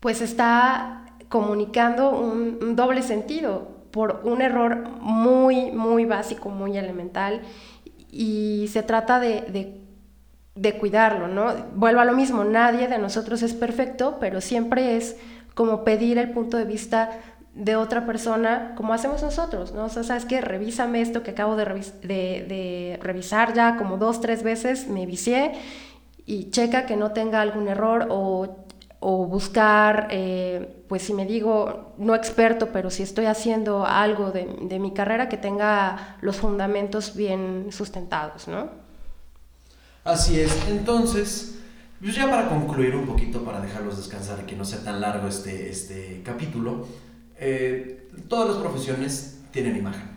pues 0.00 0.22
está 0.22 1.04
comunicando 1.28 2.10
un, 2.10 2.74
doble 2.74 3.02
sentido 3.02 3.68
por 3.90 4.22
un 4.24 4.40
error 4.42 4.88
muy, 5.00 5.70
muy 5.70 6.04
básico, 6.04 6.48
muy 6.48 6.76
elemental 6.76 7.42
y 8.10 8.68
se 8.72 8.82
trata 8.82 9.20
de, 9.20 9.42
de 9.42 9.79
cuidarlo, 10.78 11.28
¿no? 11.28 11.54
Vuelvo 11.74 12.00
a 12.00 12.04
lo 12.04 12.12
mismo, 12.12 12.44
nadie 12.44 12.88
de 12.88 12.98
nosotros 12.98 13.42
es 13.42 13.54
perfecto, 13.54 14.18
pero 14.20 14.40
siempre 14.40 14.96
es 14.96 15.16
como 15.54 15.84
pedir 15.84 16.18
el 16.18 16.30
punto 16.30 16.56
de 16.56 16.64
vista 16.64 17.10
de 17.54 17.76
otra 17.76 18.06
persona 18.06 18.74
como 18.76 18.94
hacemos 18.94 19.22
nosotros, 19.22 19.72
¿no? 19.72 19.86
O 19.86 19.88
sea, 19.88 20.02
¿sabes 20.04 20.24
qué? 20.24 20.40
Revísame 20.40 21.00
esto 21.00 21.22
que 21.22 21.32
acabo 21.32 21.56
de, 21.56 21.64
de, 22.02 22.98
revisar 23.02 23.54
ya 23.54 23.76
como 23.76 23.96
dos, 23.96 24.20
tres 24.20 24.42
veces, 24.42 24.88
me 24.88 25.06
vicié 25.06 25.52
y 26.26 26.50
checa 26.50 26.86
que 26.86 26.96
no 26.96 27.12
tenga 27.12 27.40
algún 27.40 27.68
error 27.68 28.06
o, 28.08 28.56
o 29.00 29.26
buscar, 29.26 30.08
eh, 30.10 30.84
pues 30.88 31.02
si 31.02 31.12
me 31.12 31.26
digo, 31.26 31.94
no 31.98 32.14
experto, 32.14 32.68
pero 32.72 32.90
si 32.90 33.02
estoy 33.02 33.26
haciendo 33.26 33.84
algo 33.84 34.30
de, 34.30 34.46
de 34.62 34.78
mi 34.78 34.92
carrera 34.92 35.28
que 35.28 35.36
tenga 35.36 36.16
los 36.20 36.36
fundamentos 36.36 37.16
bien 37.16 37.68
sustentados, 37.70 38.46
¿no? 38.46 38.89
Así 40.10 40.40
es, 40.40 40.52
entonces... 40.68 41.46
Pues 42.00 42.16
ya 42.16 42.30
para 42.30 42.48
concluir 42.48 42.96
un 42.96 43.06
poquito, 43.06 43.44
para 43.44 43.60
dejarlos 43.60 43.98
descansar 43.98 44.40
y 44.42 44.46
que 44.46 44.56
no 44.56 44.64
sea 44.64 44.82
tan 44.82 45.02
largo 45.02 45.28
este, 45.28 45.68
este 45.68 46.22
capítulo, 46.24 46.88
eh, 47.38 48.08
todas 48.26 48.48
las 48.48 48.56
profesiones 48.56 49.40
tienen 49.52 49.76
imagen. 49.76 50.08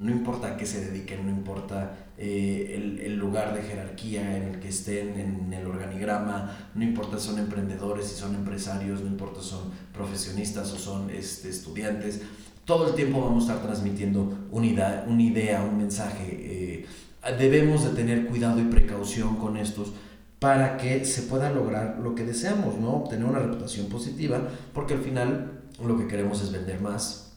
No 0.00 0.10
importa 0.10 0.48
a 0.48 0.56
qué 0.56 0.66
se 0.66 0.84
dediquen, 0.84 1.24
no 1.24 1.30
importa 1.30 1.96
eh, 2.18 3.00
el, 3.04 3.16
lugar 3.16 3.54
de 3.54 3.62
jerarquía 3.62 4.36
en 4.36 4.42
el 4.54 4.60
que 4.60 4.68
estén, 4.68 5.18
en 5.18 5.52
el 5.52 5.64
organigrama, 5.64 6.70
no 6.74 6.82
importa 6.82 7.18
si 7.18 7.28
son 7.28 7.38
emprendedores, 7.38 8.08
si 8.08 8.16
son 8.16 8.34
empresarios, 8.34 9.00
no 9.00 9.06
importa 9.06 9.40
si 9.40 9.50
son 9.50 9.70
profesionistas 9.94 10.72
o 10.72 10.76
son 10.76 11.08
este, 11.10 11.50
estudiantes. 11.50 12.20
Todo 12.64 12.88
el 12.88 12.96
tiempo 12.96 13.22
vamos 13.22 13.48
a 13.48 13.52
estar 13.52 13.64
transmitiendo 13.64 14.46
una 14.50 14.66
idea, 14.66 15.04
una 15.08 15.22
idea 15.22 15.62
un 15.62 15.78
mensaje. 15.78 16.26
Eh, 16.30 16.86
debemos 17.36 17.84
de 17.84 17.90
tener 17.90 18.26
cuidado 18.26 18.60
y 18.60 18.64
precaución 18.64 19.36
con 19.36 19.56
estos 19.56 19.92
para 20.38 20.76
que 20.76 21.04
se 21.04 21.22
pueda 21.22 21.50
lograr 21.50 21.98
lo 22.00 22.14
que 22.14 22.24
deseamos, 22.24 22.78
¿no? 22.78 22.90
Obtener 22.92 23.26
una 23.26 23.40
reputación 23.40 23.88
positiva, 23.88 24.40
porque 24.72 24.94
al 24.94 25.00
final 25.00 25.62
lo 25.84 25.98
que 25.98 26.06
queremos 26.06 26.40
es 26.42 26.52
vender 26.52 26.80
más 26.80 27.32